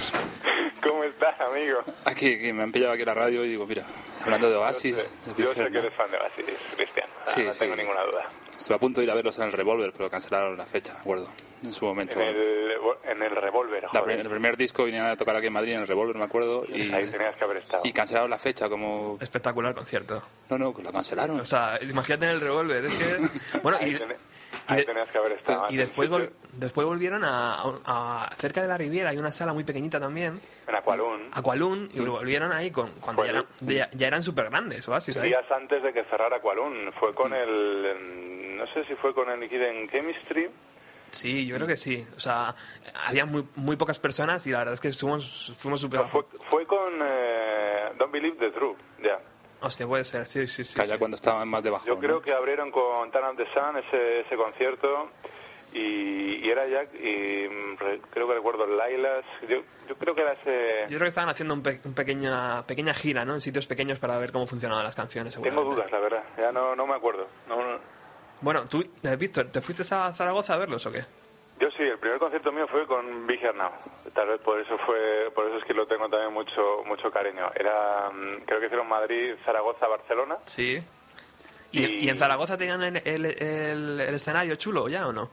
¿Cómo 0.82 1.04
estás, 1.04 1.40
amigo? 1.40 1.80
Aquí, 2.04 2.34
aquí, 2.34 2.52
me 2.52 2.62
han 2.62 2.72
pillado 2.72 2.92
aquí 2.92 3.04
la 3.04 3.14
radio 3.14 3.44
y 3.44 3.48
digo, 3.48 3.66
mira, 3.66 3.84
hablando 4.22 4.50
de 4.50 4.56
Oasis, 4.56 4.96
yo 4.96 5.02
sé, 5.02 5.08
de 5.34 5.42
yo 5.42 5.54
sé 5.54 5.62
Big 5.64 5.72
que 5.72 5.78
eres 5.78 5.94
fan 5.94 6.10
de 6.10 6.18
Oasis, 6.18 6.44
Cristian, 6.76 7.08
Sí, 7.26 7.42
no 7.44 7.52
sí. 7.54 7.58
tengo 7.60 7.76
ninguna 7.76 8.02
duda. 8.02 8.28
Estuve 8.58 8.76
a 8.76 8.78
punto 8.78 9.00
de 9.00 9.04
ir 9.04 9.10
a 9.10 9.14
verlos 9.14 9.38
en 9.38 9.44
el 9.44 9.52
Revolver, 9.52 9.92
pero 9.96 10.08
cancelaron 10.10 10.56
la 10.56 10.66
fecha, 10.66 10.94
me 10.94 11.00
acuerdo, 11.00 11.28
en 11.62 11.72
su 11.72 11.84
momento. 11.84 12.20
En 12.20 12.28
el, 12.28 12.70
en 13.04 13.22
el 13.22 13.36
Revolver, 13.36 13.82
La 13.84 13.88
joder. 14.00 14.04
pri- 14.04 14.20
el 14.20 14.28
primer 14.30 14.56
disco 14.56 14.84
vinieron 14.84 15.08
a 15.10 15.16
tocar 15.16 15.36
aquí 15.36 15.46
en 15.48 15.52
Madrid, 15.52 15.74
en 15.74 15.80
el 15.82 15.86
Revolver, 15.86 16.16
me 16.16 16.24
acuerdo, 16.24 16.64
y, 16.68 16.92
Ahí 16.92 17.06
tenías 17.10 17.36
que 17.36 17.44
haber 17.44 17.58
estado. 17.58 17.82
y 17.84 17.92
cancelaron 17.92 18.30
la 18.30 18.38
fecha, 18.38 18.68
como... 18.68 19.18
Espectacular 19.20 19.74
concierto. 19.74 20.22
No, 20.50 20.58
no, 20.58 20.74
que 20.74 20.82
la 20.82 20.90
cancelaron. 20.92 21.38
O 21.40 21.46
sea, 21.46 21.78
imagínate 21.82 22.24
en 22.26 22.30
el 22.32 22.40
revólver, 22.40 22.86
es 22.86 22.94
que... 22.94 23.58
Bueno, 23.58 23.78
Ahí, 23.80 23.92
y, 23.92 24.72
ahí 24.72 24.84
tenías 24.84 25.08
que 25.10 25.18
haber 25.18 25.32
estado. 25.32 25.66
y 25.70 25.76
después, 25.76 26.10
vol- 26.10 26.30
después 26.52 26.86
volvieron 26.86 27.22
a, 27.24 27.62
a- 27.84 28.30
Cerca 28.36 28.62
de 28.62 28.68
la 28.68 28.76
Riviera 28.78 29.10
hay 29.10 29.18
una 29.18 29.32
sala 29.32 29.52
muy 29.52 29.64
pequeñita 29.64 30.00
también, 30.00 30.40
En 30.66 30.74
Aqualun. 30.74 31.28
Aqualun, 31.32 31.90
y 31.92 32.00
volvieron 32.00 32.52
ahí 32.52 32.70
con, 32.70 32.90
cuando 33.00 33.24
ya, 33.26 33.44
ya, 33.60 33.88
ya 33.92 34.06
eran 34.06 34.22
súper 34.22 34.48
grandes, 34.50 34.86
días 35.22 35.44
antes 35.50 35.82
de 35.82 35.92
que 35.92 36.04
cerrara 36.04 36.36
Aqualun. 36.36 36.92
Fue 36.98 37.14
con 37.14 37.32
el. 37.34 37.86
No 38.66 38.72
sé 38.72 38.84
si 38.88 38.94
fue 38.96 39.14
con 39.14 39.30
el 39.30 39.42
Hidden 39.44 39.86
Chemistry. 39.88 40.50
Sí, 41.10 41.46
yo 41.46 41.54
creo 41.56 41.66
que 41.68 41.76
sí. 41.76 42.04
O 42.16 42.20
sea, 42.20 42.54
había 43.06 43.24
muy, 43.24 43.46
muy 43.54 43.76
pocas 43.76 43.98
personas 43.98 44.46
y 44.46 44.50
la 44.50 44.58
verdad 44.58 44.74
es 44.74 44.80
que 44.80 44.92
fuimos, 44.92 45.52
fuimos 45.56 45.80
súper... 45.80 46.00
No, 46.00 46.08
fue, 46.08 46.24
fue 46.50 46.66
con 46.66 46.94
eh, 47.00 47.90
Don't 47.96 48.12
Believe 48.12 48.36
the 48.38 48.50
Truth. 48.50 48.76
Ya. 49.02 49.18
Hostia, 49.60 49.86
puede 49.86 50.04
ser, 50.04 50.26
sí, 50.26 50.46
sí, 50.46 50.64
sí. 50.64 50.78
Allá 50.80 50.92
sí. 50.94 50.98
cuando 50.98 51.14
estaban 51.14 51.48
más 51.48 51.62
debajo. 51.62 51.86
Yo 51.86 51.98
creo 51.98 52.20
que 52.20 52.32
abrieron 52.32 52.70
con 52.70 53.10
Turn 53.10 53.24
Up 53.30 53.36
the 53.36 53.46
Sun 53.54 53.76
ese, 53.78 54.20
ese 54.20 54.36
concierto. 54.36 55.08
Y, 55.72 56.44
y 56.46 56.50
era 56.50 56.66
Jack. 56.68 56.94
Y 56.94 57.48
mm, 57.48 57.76
re- 57.78 58.00
creo 58.10 58.28
que 58.28 58.34
recuerdo 58.34 58.66
Lailas. 58.66 59.24
Yo, 59.48 59.58
yo 59.88 59.96
creo 59.96 60.14
que 60.14 60.22
era 60.22 60.32
ese. 60.32 60.82
Yo 60.82 60.88
creo 60.88 61.00
que 61.00 61.06
estaban 61.08 61.30
haciendo 61.30 61.54
un, 61.54 61.62
pe- 61.62 61.80
un 61.84 61.94
pequeña, 61.94 62.62
pequeña 62.66 62.92
gira, 62.94 63.24
¿no? 63.24 63.34
En 63.34 63.40
sitios 63.40 63.66
pequeños 63.66 63.98
para 63.98 64.18
ver 64.18 64.32
cómo 64.32 64.46
funcionaban 64.46 64.84
las 64.84 64.94
canciones. 64.94 65.40
Tengo 65.40 65.64
dudas, 65.64 65.90
la 65.90 65.98
verdad. 66.00 66.22
Ya 66.36 66.52
no, 66.52 66.76
no 66.76 66.86
me 66.86 66.94
acuerdo. 66.94 67.26
No, 67.48 67.56
no. 67.56 67.78
Bueno, 68.40 68.64
tú, 68.64 68.84
eh, 69.02 69.16
Víctor, 69.16 69.46
¿te 69.52 69.60
fuiste 69.60 69.82
a 69.94 70.12
Zaragoza 70.12 70.54
a 70.54 70.58
verlos 70.58 70.84
o 70.86 70.92
qué? 70.92 71.02
Yo 71.58 71.70
sí, 71.70 71.82
el 71.84 71.98
primer 71.98 72.18
concierto 72.18 72.52
mío 72.52 72.66
fue 72.68 72.86
con 72.86 73.26
Big 73.26 73.40
Now. 73.54 73.70
Tal 74.12 74.28
vez 74.28 74.40
por 74.42 74.60
eso 74.60 74.76
fue, 74.76 75.30
por 75.34 75.46
eso 75.46 75.56
es 75.56 75.64
que 75.64 75.72
lo 75.72 75.86
tengo 75.86 76.06
también 76.08 76.32
mucho, 76.32 76.82
mucho 76.84 77.10
cariño. 77.10 77.50
Era, 77.54 78.10
mm, 78.10 78.42
creo 78.44 78.60
que 78.60 78.66
hicieron 78.66 78.86
Madrid, 78.88 79.34
Zaragoza, 79.44 79.86
Barcelona. 79.88 80.36
Sí. 80.44 80.78
¿Y, 81.72 81.84
Y- 81.84 82.04
y 82.04 82.08
en 82.10 82.18
Zaragoza 82.18 82.58
tenían 82.58 82.82
el, 82.82 82.96
el- 83.04 83.24
el- 83.26 84.00
el 84.00 84.14
escenario 84.14 84.54
chulo 84.56 84.86
ya 84.88 85.06
o 85.08 85.12
no? 85.12 85.30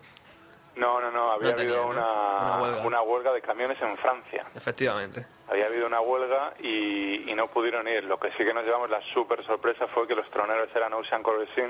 No, 0.76 0.99
no, 0.99 1.12
no, 1.12 1.34
había 1.34 1.49
No 1.51 1.56
tenía, 1.56 1.74
habido 1.76 1.84
¿no? 1.86 1.89
una, 1.91 2.08
Una 2.56 2.62
huelga. 2.62 2.88
una 2.88 3.01
huelga 3.04 3.34
de 3.34 3.41
camiones 3.41 3.80
en 3.82 3.95
Francia. 3.97 4.43
Efectivamente. 4.56 5.26
Había 5.49 5.68
habido 5.68 5.86
una 5.86 6.01
huelga 6.01 6.54
y, 6.62 7.30
y 7.30 7.36
no 7.36 7.47
pudieron 7.47 7.88
ir. 7.88 8.06
Lo 8.06 8.18
que 8.18 8.32
sí 8.32 8.38
que 8.45 8.54
nos 8.54 8.64
llevamos 8.66 8.89
la 8.89 8.99
súper 9.14 9.43
sorpresa 9.43 9.88
fue 9.88 10.08
que 10.08 10.16
los 10.16 10.28
troneros 10.32 10.70
eran 10.76 10.93
Ocean 10.93 11.22
Corresin, 11.22 11.68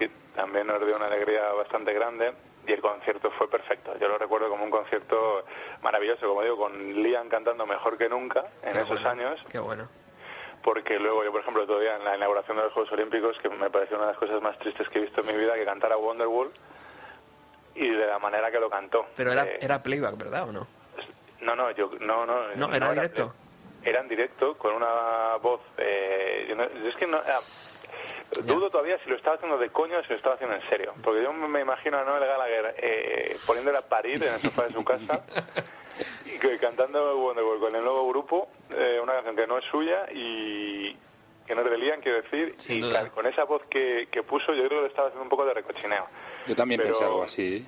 que 0.00 0.10
también 0.34 0.66
nos 0.66 0.84
dio 0.84 0.96
una 0.96 1.06
alegría 1.06 1.52
bastante 1.52 1.92
grande. 1.92 2.32
Y 2.66 2.72
el 2.72 2.80
concierto 2.80 3.30
fue 3.30 3.48
perfecto. 3.48 3.96
Yo 3.98 4.06
lo 4.08 4.18
recuerdo 4.18 4.48
como 4.50 4.64
un 4.64 4.70
concierto 4.70 5.44
maravilloso, 5.82 6.28
como 6.28 6.42
digo, 6.42 6.56
con 6.58 6.92
Liam 7.02 7.28
cantando 7.28 7.66
mejor 7.66 7.96
que 7.96 8.08
nunca 8.08 8.44
en 8.62 8.72
Qué 8.72 8.78
esos 8.80 9.02
bueno, 9.02 9.08
años. 9.10 9.40
Qué 9.50 9.58
bueno. 9.58 9.88
Porque 10.62 10.98
luego 10.98 11.24
yo, 11.24 11.32
por 11.32 11.40
ejemplo, 11.40 11.66
todavía 11.66 11.96
en 11.96 12.04
la 12.04 12.16
inauguración 12.16 12.58
de 12.58 12.64
los 12.64 12.72
Juegos 12.74 12.92
Olímpicos, 12.92 13.38
que 13.40 13.48
me 13.48 13.70
pareció 13.70 13.96
una 13.96 14.06
de 14.06 14.12
las 14.12 14.18
cosas 14.18 14.42
más 14.42 14.58
tristes 14.58 14.88
que 14.90 14.98
he 14.98 15.02
visto 15.02 15.22
en 15.22 15.28
mi 15.28 15.32
vida, 15.42 15.54
que 15.54 15.64
cantara 15.64 15.96
Wonderwall 15.96 16.50
y 17.74 17.88
de 17.88 18.06
la 18.06 18.18
manera 18.18 18.50
que 18.50 18.60
lo 18.60 18.68
cantó. 18.68 19.06
Pero 19.16 19.32
era, 19.32 19.44
Eh, 19.44 19.58
era 19.62 19.82
playback, 19.82 20.18
¿verdad 20.18 20.48
o 20.48 20.52
no? 20.52 20.66
No, 21.40 21.56
no, 21.56 21.70
yo, 21.70 21.90
no, 22.00 22.26
no. 22.26 22.54
No, 22.56 22.74
era 22.74 22.92
directo. 22.92 23.32
Era 23.82 24.00
en 24.00 24.08
directo, 24.08 24.58
con 24.58 24.74
una 24.74 25.36
voz... 25.40 25.62
Eh, 25.78 26.44
yo 26.46 26.54
no- 26.56 26.68
yo 26.70 26.88
es 26.90 26.94
que 26.96 27.06
no... 27.06 27.18
dudo 28.44 28.70
todavía 28.70 28.98
si 29.02 29.10
lo 29.10 29.16
estaba 29.16 29.36
haciendo 29.36 29.58
de 29.58 29.70
coño 29.70 29.98
o 29.98 30.02
si 30.02 30.08
lo 30.10 30.16
estaba 30.16 30.34
haciendo 30.36 30.56
en 30.56 30.62
serio. 30.68 30.92
Porque 31.02 31.22
yo 31.22 31.32
me 31.32 31.60
imagino 31.60 31.98
a 31.98 32.04
Noel 32.04 32.24
Gallagher 32.26 32.74
eh, 32.78 33.36
poniéndole 33.46 33.78
a 33.78 33.82
parir 33.82 34.22
en 34.22 34.34
el 34.34 34.40
sofá 34.40 34.66
de 34.66 34.72
su 34.72 34.84
casa 34.84 35.24
y 36.26 36.38
que- 36.38 36.58
cantando 36.58 37.18
Wonderwall 37.18 37.60
con 37.60 37.74
el 37.74 37.82
nuevo 37.82 38.08
grupo, 38.08 38.48
eh, 38.76 38.98
una 39.02 39.14
canción 39.14 39.36
que 39.36 39.46
no 39.46 39.58
es 39.58 39.64
suya 39.70 40.06
y 40.12 40.96
que 41.46 41.54
no 41.54 41.62
es 41.62 41.70
de 41.70 41.78
Liam, 41.78 42.00
quiero 42.00 42.22
decir, 42.22 42.54
Sin 42.58 42.76
y 42.76 42.80
duda. 42.82 43.08
con 43.10 43.26
esa 43.26 43.44
voz 43.44 43.62
que, 43.68 44.06
que 44.10 44.22
puso 44.22 44.52
yo 44.54 44.66
creo 44.68 44.68
que 44.68 44.82
lo 44.82 44.86
estaba 44.86 45.08
haciendo 45.08 45.24
un 45.24 45.28
poco 45.30 45.44
de 45.44 45.54
recochineo. 45.54 46.06
Yo 46.46 46.54
también 46.54 46.80
Pero- 46.80 46.92
pensé 46.92 47.04
algo 47.04 47.22
así. 47.24 47.66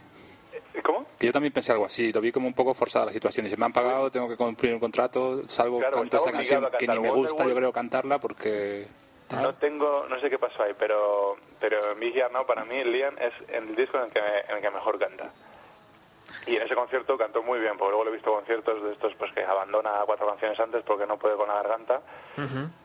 ¿Cómo? 0.83 1.07
Que 1.19 1.27
yo 1.27 1.33
también 1.33 1.53
pensé 1.53 1.73
algo 1.73 1.85
así, 1.87 2.13
lo 2.13 2.21
vi 2.21 2.31
como 2.33 2.47
un 2.47 2.55
poco 2.55 2.73
forzada 2.75 3.07
la 3.07 3.13
situación. 3.13 3.49
Si 3.49 3.57
me 3.57 3.65
han 3.65 3.73
pagado, 3.73 4.11
tengo 4.11 4.29
que 4.29 4.37
cumplir 4.37 4.73
un 4.75 4.81
contrato, 4.81 5.47
salgo, 5.49 5.79
Claro, 5.79 5.97
canto 5.99 6.17
estaba 6.19 6.39
esta 6.39 6.59
canción 6.59 6.79
que 6.79 6.87
ni 6.87 6.99
me 7.01 7.11
gusta, 7.11 7.47
yo 7.47 7.55
creo, 7.55 7.73
cantarla 7.73 8.19
porque... 8.19 8.87
No 9.41 9.55
tengo, 9.55 10.07
no 10.09 10.21
sé 10.21 10.29
qué 10.29 10.39
pasó 10.39 10.63
ahí, 10.63 10.73
pero, 10.79 11.37
pero 11.61 11.99
Yard 11.99 12.33
Now 12.33 12.47
para 12.47 12.65
mí 12.65 12.83
Liam 12.85 13.17
es 13.19 13.33
el 13.49 13.75
disco 13.75 13.99
en 13.99 14.05
el, 14.05 14.13
que, 14.13 14.21
en 14.21 14.57
el 14.57 14.63
que 14.63 14.71
mejor 14.71 14.99
canta. 14.99 15.31
Y 16.47 16.57
en 16.57 16.63
ese 16.63 16.75
concierto 16.75 17.17
cantó 17.17 17.43
muy 17.43 17.61
bien, 17.61 17.77
porque 17.79 17.91
luego 17.91 18.05
le 18.05 18.11
he 18.11 18.15
visto 18.15 18.33
conciertos 18.33 18.83
de 18.83 18.93
estos 18.93 19.15
pues 19.15 19.33
que 19.33 19.45
abandona 19.45 19.91
cuatro 20.07 20.27
canciones 20.27 20.59
antes 20.59 20.83
porque 20.83 21.07
no 21.07 21.17
puede 21.17 21.37
con 21.37 21.49
la 21.49 21.55
garganta, 21.55 22.01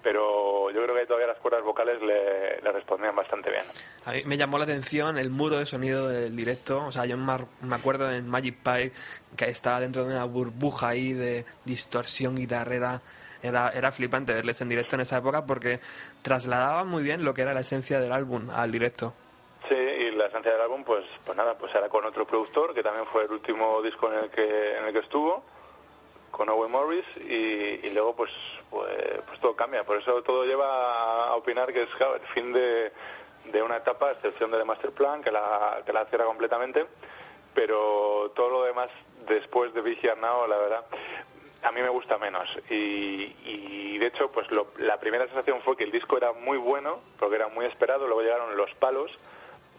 pero 0.04 0.70
yo 0.70 0.84
creo 0.84 0.96
que 0.96 1.06
todavía 1.06 1.28
las 1.28 1.38
cuerdas 1.38 1.64
vocales 1.64 2.00
le, 2.02 2.62
le 2.62 2.72
respondían 2.72 3.16
bastante 3.16 3.50
bien. 3.50 3.64
A 4.06 4.12
mí 4.12 4.24
me 4.26 4.38
llamó 4.38 4.58
la 4.58 4.66
atención 4.66 5.18
el 5.18 5.30
muro 5.30 5.58
de 5.58 5.66
sonido 5.66 6.08
del 6.08 6.36
directo. 6.36 6.86
O 6.86 6.92
sea, 6.92 7.06
yo 7.06 7.18
me 7.18 7.76
acuerdo 7.76 8.12
en 8.12 8.28
Magic 8.28 8.58
Pie 8.64 8.92
que 9.36 9.46
estaba 9.46 9.80
dentro 9.80 10.04
de 10.04 10.14
una 10.14 10.26
burbuja 10.26 10.90
ahí 10.90 11.14
de 11.14 11.46
distorsión 11.66 12.36
guitarrera. 12.36 13.02
Era, 13.48 13.70
era 13.70 13.92
flipante 13.92 14.34
verles 14.34 14.62
en 14.62 14.70
directo 14.70 14.96
en 14.96 15.02
esa 15.02 15.18
época 15.18 15.46
porque 15.46 15.80
trasladaba 16.22 16.84
muy 16.84 17.04
bien 17.04 17.24
lo 17.24 17.34
que 17.34 17.42
era 17.42 17.54
la 17.54 17.62
esencia 17.62 18.00
del 18.00 18.12
álbum 18.12 18.50
al 18.50 18.72
directo. 18.72 19.14
Sí, 19.68 19.76
y 19.76 20.12
la 20.12 20.28
esencia 20.28 20.52
del 20.52 20.62
álbum, 20.62 20.84
pues, 20.84 21.06
pues 21.26 21.38
nada, 21.38 21.56
pues 21.56 21.74
era 21.76 21.90
con 21.90 22.06
otro 22.06 22.26
productor, 22.26 22.74
que 22.74 22.84
también 22.84 23.06
fue 23.08 23.24
el 23.24 23.32
último 23.32 23.82
disco 23.82 24.12
en 24.12 24.20
el 24.20 24.30
que, 24.30 24.78
en 24.78 24.86
el 24.86 24.94
que 24.94 25.00
estuvo, 25.00 25.44
con 26.32 26.48
Owen 26.50 26.72
Morris, 26.72 27.06
y, 27.18 27.90
luego 27.90 28.16
pues, 28.16 28.32
pues, 28.70 28.92
pues 29.26 29.40
todo 29.42 29.56
cambia. 29.56 29.84
Por 29.84 29.98
eso 29.98 30.22
todo 30.22 30.46
lleva 30.46 31.28
a 31.28 31.36
opinar 31.36 31.74
que 31.74 31.84
es 31.84 31.90
el 32.00 32.28
fin 32.34 32.54
de, 32.54 32.92
de 33.52 33.62
una 33.62 33.78
etapa, 33.78 34.10
a 34.10 34.12
excepción 34.14 34.52
de 34.52 34.58
The 34.58 34.64
Master 34.64 34.92
Plan, 34.92 35.22
que 35.22 35.32
la, 35.32 35.82
que 35.86 35.92
la 35.92 36.06
cierra 36.06 36.26
completamente, 36.26 36.86
pero 37.54 38.32
todo 38.36 38.50
lo 38.50 38.64
demás 38.64 38.90
después 39.28 39.74
de 39.74 39.82
Big 39.82 40.00
Yard 40.02 40.20
Now, 40.20 40.48
la 40.48 40.58
verdad, 40.58 40.86
a 41.64 41.72
mí 41.72 41.82
me 41.82 41.90
gusta 41.90 42.18
menos. 42.18 42.48
Y, 42.70 43.36
y, 43.46 43.98
de 43.98 44.08
hecho, 44.08 44.32
pues 44.32 44.50
lo- 44.52 44.68
la 44.78 44.98
primera 45.00 45.26
sensación 45.26 45.62
fue 45.64 45.76
que 45.78 45.84
el 45.84 45.92
disco 45.92 46.18
era 46.18 46.32
muy 46.34 46.58
bueno, 46.58 47.00
porque 47.20 47.36
era 47.36 47.48
muy 47.48 47.66
esperado, 47.66 48.06
luego 48.08 48.22
llegaron 48.22 48.56
los 48.58 48.74
palos, 48.76 49.12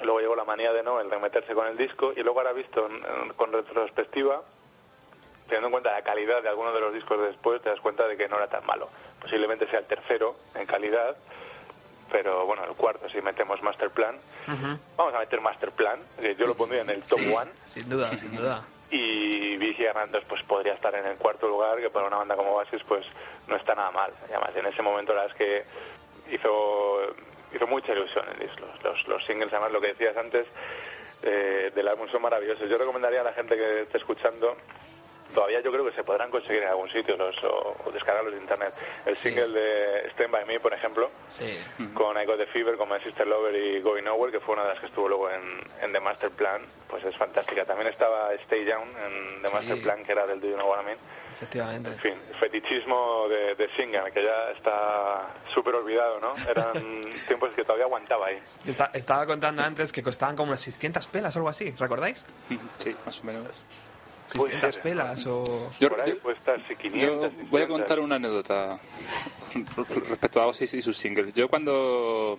luego 0.01 0.21
llegó 0.21 0.37
la 0.37 0.45
manía 0.45 0.73
de 0.73 0.83
no, 0.83 1.01
el 1.01 1.09
de 1.11 1.19
meterse 1.19 1.55
con 1.55 1.67
el 1.67 1.77
disco, 1.77 2.13
y 2.17 2.21
luego 2.23 2.41
ahora 2.41 2.53
visto 2.53 2.87
en- 2.87 2.97
en- 2.97 3.33
con 3.35 3.53
retrospectiva, 3.53 4.43
teniendo 5.47 5.69
en 5.69 5.73
cuenta 5.73 5.93
la 5.93 6.03
calidad 6.03 6.43
de 6.43 6.49
algunos 6.49 6.75
de 6.75 6.81
los 6.81 6.93
discos 6.93 7.19
de 7.21 7.27
después, 7.29 7.63
te 7.63 7.71
das 7.71 7.81
cuenta 7.81 8.07
de 8.07 8.17
que 8.17 8.29
no 8.29 8.37
era 8.37 8.49
tan 8.49 8.67
malo. 8.67 8.89
Posiblemente 9.21 9.67
sea 9.69 9.79
el 9.79 9.87
tercero 9.87 10.35
en 10.55 10.67
calidad, 10.67 11.17
pero 12.11 12.45
bueno, 12.47 12.65
el 12.65 12.75
cuarto 12.75 13.09
si 13.09 13.21
metemos 13.23 13.63
Master 13.63 13.91
Plan. 13.91 14.17
Vamos 14.97 15.15
a 15.15 15.19
meter 15.19 15.41
Master 15.41 15.71
Plan, 15.73 16.01
yo 16.39 16.47
lo 16.47 16.55
pondría 16.55 16.83
en 16.83 16.91
el 16.91 17.03
top 17.03 17.19
Sí, 17.21 17.33
one. 17.35 17.51
Sin 17.67 17.89
duda, 17.89 18.17
sin 18.17 18.35
duda. 18.37 18.63
Y 18.91 19.57
Vicky 19.59 19.85
Hernandez 19.85 20.25
pues 20.29 20.43
podría 20.45 20.75
estar 20.75 20.95
en 20.95 21.05
el 21.07 21.19
cuarto 21.19 21.47
lugar, 21.47 21.79
que 21.79 21.91
para 21.91 22.07
una 22.07 22.19
banda 22.19 22.37
como 22.37 22.53
Oasis 22.53 22.83
pues 22.89 23.05
no 23.47 23.57
está 23.57 23.75
nada 23.75 23.91
mal. 23.91 24.13
Además 24.25 24.51
en 24.57 24.67
ese 24.67 24.83
momento 24.83 25.15
la 25.15 25.23
verdad 25.23 25.37
es 25.37 25.67
que 26.27 26.35
hizo, 26.35 27.01
hizo 27.55 27.67
mucha 27.67 27.93
ilusión. 27.93 28.25
Los, 28.61 28.83
los, 28.83 29.09
los 29.09 29.25
singles, 29.27 29.53
además, 29.53 29.73
lo 29.73 29.81
que 29.81 29.89
decías 29.89 30.17
antes 30.17 30.47
eh, 31.23 31.71
del 31.75 31.89
álbum 31.89 32.09
son 32.09 32.23
maravillosos. 32.23 32.69
Yo 32.69 32.79
recomendaría 32.79 33.21
a 33.21 33.25
la 33.25 33.33
gente 33.33 33.57
que 33.57 33.83
esté 33.83 33.99
escuchando 33.99 34.57
todavía 35.35 35.61
yo 35.61 35.71
creo 35.73 35.85
que 35.85 35.93
se 35.93 36.03
podrán 36.05 36.31
conseguir 36.31 36.63
en 36.63 36.69
algún 36.69 36.91
sitio 36.91 37.17
los, 37.17 37.37
o, 37.45 37.77
o 37.85 37.91
descargarlos 37.91 38.33
de 38.35 38.41
internet. 38.41 38.73
El 39.07 39.15
single 39.15 39.49
de 39.49 40.09
Stand 40.11 40.31
By 40.31 40.45
Me, 40.47 40.61
por 40.61 40.73
ejemplo, 40.73 41.11
Sí. 41.29 41.59
con 41.95 42.21
I 42.21 42.25
Got 42.27 42.39
The 42.39 42.47
Fever, 42.47 42.77
con 42.77 42.89
My 42.89 43.01
Sister 43.01 43.27
Lover 43.27 43.55
y 43.55 43.81
Going 43.81 44.05
Nowhere, 44.05 44.33
que 44.33 44.41
fue 44.41 44.55
una 44.55 44.65
de 44.65 44.71
las 44.71 44.81
que 44.81 44.87
estuvo 44.87 45.09
luego 45.09 45.31
en, 45.31 45.43
en 45.83 45.93
The 45.93 46.01
Master 46.01 46.31
Plan, 46.31 46.63
pues 46.89 47.05
es 47.05 47.17
fantástica. 47.17 47.65
También 47.65 47.89
estaba 47.89 48.33
Stay 48.35 48.65
Down 48.65 48.89
en 48.89 49.43
The 49.43 49.49
Sí. 49.49 49.55
Master 49.55 49.83
Plan, 49.83 50.05
que 50.05 50.13
era 50.13 50.27
del 50.27 50.41
Do 50.41 50.49
You 50.49 50.55
Know 50.57 50.69
What 50.71 50.83
I 50.83 50.85
Mean. 50.87 50.99
Efectivamente. 51.33 51.91
En 51.91 51.99
fin, 51.99 52.15
fetichismo 52.41 53.29
de, 53.29 53.55
de 53.55 53.69
Singan, 53.77 54.11
que 54.13 54.25
ya 54.25 54.51
está 54.57 55.29
súper 55.55 55.75
olvidado, 55.77 56.19
¿no? 56.21 56.33
Eran 56.51 56.73
tiempos 57.29 57.51
que 57.55 57.63
todavía 57.63 57.85
aguantaba 57.85 58.27
ahí. 58.27 58.39
Estaba 58.95 59.25
contando 59.27 59.63
antes 59.63 59.93
que 59.93 60.03
costaban 60.03 60.35
como 60.35 60.49
unas 60.49 60.61
600 60.63 61.07
pelas 61.07 61.37
o 61.37 61.39
algo 61.39 61.49
así, 61.51 61.71
¿recordáis? 61.79 62.27
Sí, 62.79 62.97
más 63.07 63.21
o 63.21 63.25
menos. 63.25 63.65
600 64.29 64.75
ser. 64.75 64.83
pelas 64.83 65.27
o... 65.27 65.71
Yo, 65.81 65.89
Por 65.89 66.01
ahí 66.01 66.11
yo- 66.11 66.19
puede 66.21 66.37
estar 66.37 66.61
si 66.69 66.77
500. 66.77 67.01
yo 67.01 67.19
voy 67.51 67.63
a 67.63 67.67
600. 67.67 67.69
contar 67.69 68.01
una 68.01 68.17
anécdota 68.17 68.79
respecto 70.09 70.41
a 70.41 70.47
Oasis 70.47 70.75
y 70.75 70.83
sus 70.83 70.97
singles. 70.97 71.33
Yo 71.35 71.49
cuando 71.49 72.37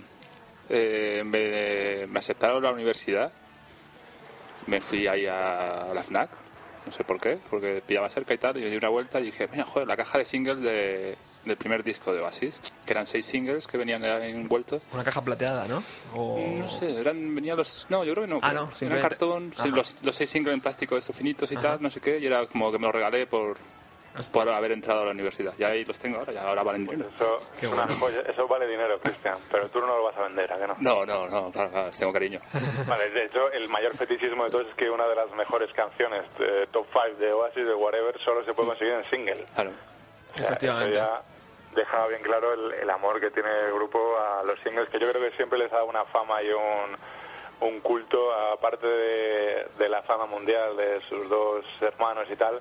eh, 0.70 1.24
me, 1.26 2.08
me 2.08 2.20
aceptaron 2.20 2.58
a 2.64 2.68
la 2.68 2.74
universidad, 2.74 3.32
me 4.68 4.82
fui 4.82 5.08
ahí 5.08 5.26
a 5.26 5.92
la 5.94 6.04
FNAC, 6.04 6.30
no 6.90 6.96
sé 6.96 7.04
por 7.04 7.20
qué, 7.22 7.38
porque 7.52 7.84
pillaba 7.86 8.10
cerca 8.10 8.34
y 8.34 8.38
tal, 8.38 8.58
y 8.58 8.62
me 8.62 8.70
di 8.70 8.76
una 8.78 8.90
vuelta 8.90 9.20
y 9.20 9.26
dije, 9.26 9.48
mira, 9.52 9.64
joder, 9.66 9.88
la 9.88 9.96
caja 9.96 10.18
de 10.18 10.26
singles 10.26 10.60
de- 10.60 11.16
del 11.46 11.56
primer 11.56 11.84
disco 11.84 12.12
de 12.12 12.20
Oasis, 12.20 12.60
que 12.86 12.94
eran 12.94 13.06
seis 13.06 13.26
singles 13.28 13.68
que 13.68 13.78
venían 13.78 14.04
envueltos. 14.04 14.82
Una 14.92 15.04
caja 15.04 15.22
plateada, 15.24 15.68
¿no? 15.68 15.84
O... 16.16 16.38
No 16.40 16.68
sé, 16.68 17.00
eran, 17.00 17.36
venían 17.36 17.58
los... 17.58 17.86
No, 17.90 18.04
yo 18.04 18.14
creo 18.14 18.26
que 18.26 18.32
no. 18.32 18.40
Ah, 18.42 18.54
no, 18.54 18.70
Eran 18.82 19.02
cartón, 19.02 19.54
sí, 19.56 19.70
los, 19.70 20.04
los 20.04 20.16
seis 20.16 20.30
singles 20.32 20.54
en 20.56 20.62
plástico 20.62 20.98
estos 20.98 21.16
finitos 21.16 21.52
y 21.52 21.56
Ajá. 21.56 21.74
tal, 21.74 21.82
no 21.84 21.90
sé 21.92 22.02
qué, 22.02 22.18
y 22.18 22.26
era 22.26 22.46
como 22.48 22.72
que 22.72 22.80
me 22.80 22.88
lo 22.88 22.92
regalé 22.92 23.28
por, 23.28 23.58
Hostia. 24.18 24.42
por 24.44 24.50
haber 24.54 24.72
entrado 24.72 25.02
a 25.02 25.06
la 25.06 25.12
universidad. 25.12 25.54
Ya 25.58 25.68
ahí 25.68 25.86
los 25.86 25.98
tengo 26.00 26.20
ahora, 26.20 26.34
ya 26.34 26.42
ahora 26.48 26.64
valen 26.64 26.86
dinero. 26.86 27.10
Eso, 27.16 27.38
Qué 27.60 27.68
bueno. 27.68 27.88
joya. 28.00 28.22
Eso 28.22 28.48
vale 28.48 28.68
dinero, 28.68 29.00
Cristian, 29.00 29.38
pero 29.52 29.70
tú 29.70 29.80
no 29.82 29.88
lo 29.88 30.04
vas 30.04 30.18
a 30.18 30.24
vender, 30.24 30.52
¿a 30.52 30.58
que 30.58 30.68
no? 30.68 30.76
No, 30.80 31.06
no, 31.06 31.28
no, 31.28 31.52
claro, 31.52 31.70
claro, 31.72 31.90
tengo 31.98 32.14
cariño. 32.14 32.40
Vale, 32.88 33.10
de 33.12 33.26
hecho, 33.26 33.52
el 33.52 33.70
mayor 33.70 33.96
fetichismo 33.98 34.46
de 34.46 34.52
todos 34.52 34.68
es 34.68 34.76
que 34.76 34.90
una 34.90 35.08
de 35.08 35.16
las 35.16 35.30
mejores 35.32 35.72
canciones 35.74 36.24
de 36.38 36.68
top 36.68 36.86
5 36.92 37.18
de 37.20 37.32
Oasis, 37.34 37.66
de 37.66 37.74
Whatever, 37.76 38.20
solo 38.24 38.44
se 38.46 38.54
puede 38.54 38.70
conseguir 38.70 38.94
en 38.94 39.10
single. 39.10 39.46
Claro. 39.56 39.72
O 40.34 40.38
sea, 40.38 40.46
Efectivamente. 40.48 40.98
eso 40.98 41.06
ya 41.08 41.22
deja 41.76 42.08
bien 42.08 42.22
claro 42.24 42.54
el, 42.54 42.74
el 42.82 42.90
amor 42.90 43.20
que 43.20 43.30
tiene 43.32 43.50
el 43.68 43.74
grupo 43.74 44.18
a 44.20 44.44
los 44.44 44.60
singles, 44.62 44.90
que 44.90 45.00
yo 45.00 45.10
creo 45.12 45.22
que 45.30 45.36
siempre 45.38 45.60
les 45.60 45.72
ha 45.72 45.76
dado 45.78 45.88
una 45.88 46.04
fama 46.06 46.42
y 46.42 46.50
un, 46.50 47.68
un 47.70 47.80
culto, 47.82 48.34
aparte 48.34 48.88
de, 48.88 49.68
de 49.78 49.90
la 49.90 50.02
fama 50.02 50.26
mundial 50.26 50.76
de 50.78 51.00
sus 51.08 51.30
dos 51.30 51.64
hermanos 51.82 52.28
y 52.32 52.36
tal. 52.36 52.60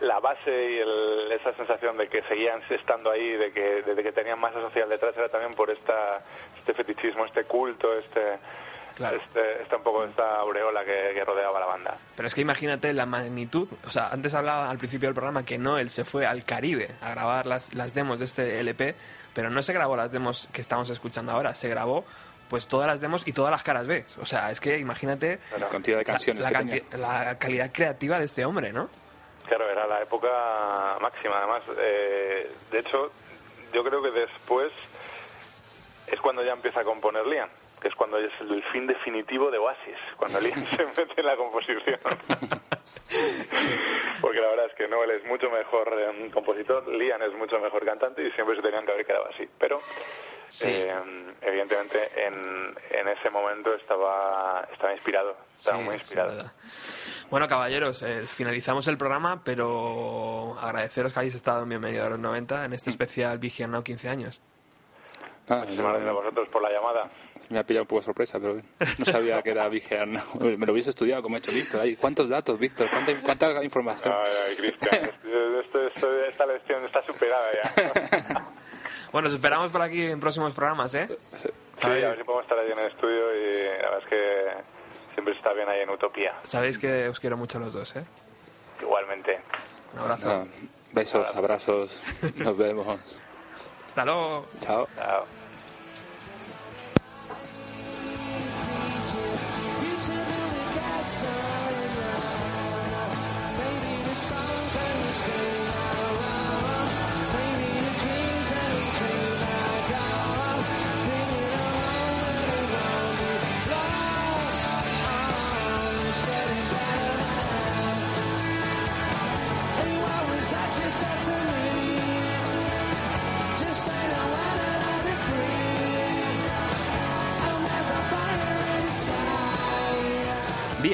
La 0.00 0.18
base 0.20 0.50
y 0.50 0.78
el- 0.78 1.32
esa 1.32 1.52
sensación 1.54 1.96
de 1.96 2.08
que 2.08 2.22
seguían 2.22 2.60
estando 2.70 3.10
ahí, 3.10 3.30
de 3.36 3.52
que, 3.52 3.82
de 3.82 4.02
que 4.02 4.12
tenían 4.12 4.38
masa 4.40 4.60
social 4.60 4.88
detrás, 4.88 5.16
era 5.16 5.28
también 5.28 5.54
por 5.54 5.70
esta, 5.70 6.18
este 6.58 6.74
fetichismo, 6.74 7.24
este 7.26 7.44
culto, 7.44 7.96
este, 7.98 8.38
Claro. 8.96 9.16
este, 9.16 9.62
esta 9.62 9.76
un 9.76 9.82
poco 9.82 10.04
esta 10.04 10.36
aureola 10.36 10.84
que, 10.84 11.10
que 11.14 11.24
rodeaba 11.24 11.58
la 11.58 11.66
banda. 11.66 11.96
Pero 12.16 12.28
es 12.28 12.34
que 12.34 12.40
imagínate 12.42 12.92
la 12.92 13.06
magnitud. 13.06 13.68
O 13.86 13.90
sea, 13.90 14.08
antes 14.08 14.34
hablaba 14.34 14.70
al 14.70 14.78
principio 14.78 15.08
del 15.08 15.14
programa 15.14 15.44
que 15.44 15.58
Noel 15.58 15.90
se 15.90 16.04
fue 16.04 16.26
al 16.26 16.44
Caribe 16.44 16.90
a 17.00 17.10
grabar 17.10 17.46
las, 17.46 17.74
las 17.74 17.92
demos 17.94 18.18
de 18.20 18.24
este 18.26 18.60
LP, 18.60 18.94
pero 19.34 19.50
no 19.50 19.62
se 19.62 19.72
grabó 19.72 19.96
las 19.96 20.12
demos 20.12 20.48
que 20.52 20.60
estamos 20.60 20.90
escuchando 20.90 21.32
ahora, 21.32 21.54
se 21.54 21.68
grabó 21.68 22.04
pues 22.48 22.68
todas 22.68 22.86
las 22.86 23.00
demos 23.00 23.26
y 23.26 23.32
todas 23.32 23.50
las 23.50 23.64
caras 23.64 23.86
B. 23.86 24.04
O 24.20 24.26
sea, 24.26 24.50
es 24.52 24.60
que 24.60 24.78
imagínate 24.78 25.40
La 25.58 25.66
cantidad 25.68 25.98
de 25.98 26.04
canciones 26.04 26.42
la, 26.44 26.48
que 26.50 26.54
canti- 26.54 26.80
tenía. 26.82 27.06
la 27.24 27.38
calidad 27.38 27.70
creativa 27.72 28.18
de 28.18 28.26
este 28.26 28.44
hombre, 28.44 28.72
¿no? 28.72 28.88
Claro, 29.46 29.68
era 29.70 29.86
la 29.86 30.02
época 30.02 30.28
máxima, 31.00 31.38
además. 31.38 31.62
eh, 31.78 32.50
de 32.70 32.78
hecho, 32.78 33.10
yo 33.72 33.84
creo 33.84 34.02
que 34.02 34.10
después 34.10 34.72
es 36.06 36.20
cuando 36.20 36.42
ya 36.42 36.52
empieza 36.52 36.80
a 36.80 36.84
componer 36.84 37.26
Liam, 37.26 37.48
que 37.84 37.88
es 37.90 37.94
cuando 37.96 38.16
es 38.16 38.32
el 38.40 38.62
fin 38.72 38.86
definitivo 38.86 39.50
de 39.50 39.58
Oasis, 39.58 39.98
cuando 40.16 40.40
Liam 40.40 40.64
se 40.76 40.86
mete 40.86 41.20
en 41.20 41.26
la 41.26 41.36
composición. 41.36 42.00
Porque 44.22 44.40
la 44.40 44.48
verdad 44.48 44.66
es 44.70 44.74
que 44.74 44.88
Noel 44.88 45.10
es 45.10 45.24
mucho 45.26 45.50
mejor 45.50 45.92
eh, 45.98 46.30
compositor, 46.32 46.88
Liam 46.88 47.20
es 47.22 47.34
mucho 47.34 47.58
mejor 47.58 47.84
cantante 47.84 48.26
y 48.26 48.30
siempre 48.32 48.56
se 48.56 48.62
tenían 48.62 48.86
que 48.86 48.92
haber 48.92 49.04
quedado 49.06 49.26
así. 49.28 49.46
Pero, 49.58 49.80
Sí. 50.48 50.68
eh, 50.70 50.94
evidentemente, 51.42 52.10
en, 52.16 52.74
en 52.90 53.08
ese 53.08 53.28
momento 53.28 53.74
estaba, 53.74 54.66
estaba 54.72 54.92
inspirado, 54.92 55.36
estaba 55.54 55.78
Sí, 55.78 55.84
muy 55.84 55.94
inspirado. 55.96 56.50
Bueno, 57.28 57.48
caballeros, 57.48 58.02
eh, 58.02 58.22
finalizamos 58.26 58.86
el 58.88 58.96
programa, 58.96 59.42
pero 59.44 60.56
agradeceros 60.58 61.12
que 61.12 61.20
hayáis 61.20 61.34
estado 61.34 61.64
en 61.64 61.68
Bienvenido 61.68 62.06
a 62.06 62.08
los 62.10 62.18
90 62.18 62.64
en 62.64 62.72
este 62.72 62.88
especial 62.88 63.38
Vigian 63.38 63.72
Now 63.72 63.82
15 63.82 64.08
años. 64.08 64.40
Muchísimas 65.48 65.92
gracias 65.92 66.08
a 66.08 66.12
vosotros 66.12 66.48
por 66.48 66.62
la 66.62 66.70
llamada. 66.70 67.10
me 67.50 67.58
ha 67.58 67.64
pillado 67.64 67.82
un 67.82 67.88
poco 67.88 68.00
de 68.00 68.04
sorpresa, 68.06 68.38
pero 68.40 68.56
no 68.98 69.04
sabía 69.04 69.42
que 69.42 69.50
era 69.50 69.68
Vigear. 69.68 70.08
no. 70.08 70.20
Me 70.40 70.64
lo 70.66 70.72
hubiese 70.72 70.90
estudiado 70.90 71.22
como 71.22 71.36
ha 71.36 71.38
hecho 71.38 71.52
Víctor. 71.52 71.82
¿Cuántos 72.00 72.28
datos, 72.28 72.58
Víctor? 72.58 72.88
¿Cuánta, 72.90 73.12
cuánta 73.20 73.62
información? 73.64 74.14
Ay, 74.14 74.32
ay, 74.48 74.56
Cristian, 74.56 75.04
esto- 75.64 75.86
esto- 75.88 76.24
esta 76.24 76.46
lección 76.46 76.84
está 76.84 77.02
superada 77.02 77.50
ya. 77.52 78.44
Bueno, 79.12 79.28
os 79.28 79.34
esperamos 79.34 79.70
por 79.70 79.80
aquí 79.80 80.02
en 80.06 80.18
próximos 80.18 80.52
programas, 80.54 80.92
¿eh? 80.96 81.06
Sí, 81.16 81.48
a 81.86 81.88
ver 81.88 82.16
si 82.18 82.24
podemos 82.24 82.42
estar 82.42 82.58
ahí 82.58 82.72
en 82.72 82.78
el 82.80 82.86
estudio 82.88 83.32
y 83.32 83.64
la 83.80 83.90
verdad 83.90 83.98
es 84.02 84.06
que 84.08 85.12
siempre 85.12 85.34
está 85.36 85.52
bien 85.52 85.68
ahí 85.68 85.82
en 85.82 85.90
Utopía. 85.90 86.34
Sabéis 86.42 86.80
que 86.80 87.06
os 87.08 87.20
quiero 87.20 87.36
mucho 87.36 87.58
a 87.58 87.60
los 87.60 87.72
dos, 87.74 87.94
¿eh? 87.94 88.04
Igualmente. 88.82 89.38
Un 89.92 90.00
abrazo. 90.00 90.30
Ah, 90.30 90.44
besos, 90.92 91.28
abrazos, 91.36 92.00
nos 92.38 92.58
vemos. 92.58 92.98
Hasta 93.94 94.04
luego. 94.06 94.44
Chao. 94.58 94.88
Chao. 94.96 95.43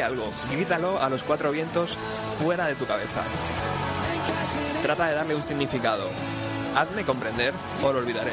Algo, 0.03 0.31
grítalo 0.51 1.01
a 1.01 1.11
los 1.11 1.23
cuatro 1.23 1.51
vientos 1.51 1.97
fuera 2.43 2.67
de 2.67 2.75
tu 2.75 2.87
cabeza. 2.87 3.23
Trata 4.83 5.09
de 5.09 5.15
darle 5.15 5.35
un 5.35 5.43
significado. 5.43 6.09
Hazme 6.75 7.05
comprender 7.05 7.53
o 7.83 7.93
lo 7.93 7.99
olvidaré. 7.99 8.33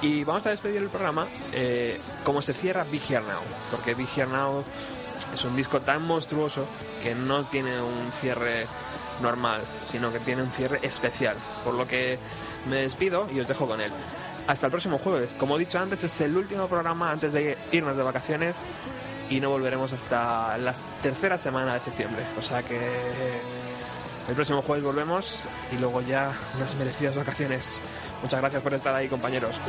Y 0.01 0.23
vamos 0.23 0.45
a 0.47 0.49
despedir 0.49 0.81
el 0.81 0.89
programa 0.89 1.27
eh, 1.53 1.99
como 2.23 2.41
se 2.41 2.53
cierra 2.53 2.83
Big 2.85 3.01
Here 3.07 3.21
Now, 3.21 3.41
porque 3.69 3.93
Big 3.93 4.07
Here 4.15 4.27
Now 4.27 4.63
es 5.33 5.45
un 5.45 5.55
disco 5.55 5.79
tan 5.79 6.01
monstruoso 6.01 6.65
que 7.03 7.13
no 7.13 7.43
tiene 7.43 7.79
un 7.81 8.11
cierre 8.19 8.65
normal, 9.21 9.61
sino 9.79 10.11
que 10.11 10.19
tiene 10.19 10.41
un 10.41 10.51
cierre 10.51 10.79
especial. 10.81 11.37
Por 11.63 11.75
lo 11.75 11.87
que 11.87 12.17
me 12.67 12.77
despido 12.77 13.27
y 13.31 13.39
os 13.39 13.47
dejo 13.47 13.67
con 13.67 13.79
él. 13.79 13.91
hasta 14.47 14.65
el 14.65 14.71
próximo 14.71 14.97
jueves. 14.97 15.29
Como 15.37 15.55
he 15.55 15.59
dicho 15.59 15.79
antes, 15.79 16.03
es 16.03 16.21
el 16.21 16.35
último 16.35 16.67
programa 16.67 17.11
antes 17.11 17.31
de 17.33 17.57
irnos 17.71 17.95
de 17.95 18.03
vacaciones 18.03 18.57
y 19.29 19.39
no 19.39 19.49
volveremos 19.49 19.93
hasta 19.93 20.57
la 20.57 20.73
tercera 21.01 21.37
semana 21.37 21.75
de 21.75 21.79
septiembre. 21.79 22.23
O 22.37 22.41
sea 22.41 22.63
que 22.63 22.79
el 24.27 24.35
próximo 24.35 24.61
jueves 24.61 24.83
volvemos 24.83 25.41
y 25.71 25.77
luego 25.77 26.01
ya 26.01 26.31
unas 26.57 26.75
merecidas 26.75 27.15
vacaciones. 27.15 27.79
Muchas 28.21 28.39
gracias 28.39 28.61
por 28.61 28.73
estar 28.73 28.93
ahí, 28.93 29.07
compañeros. 29.07 29.59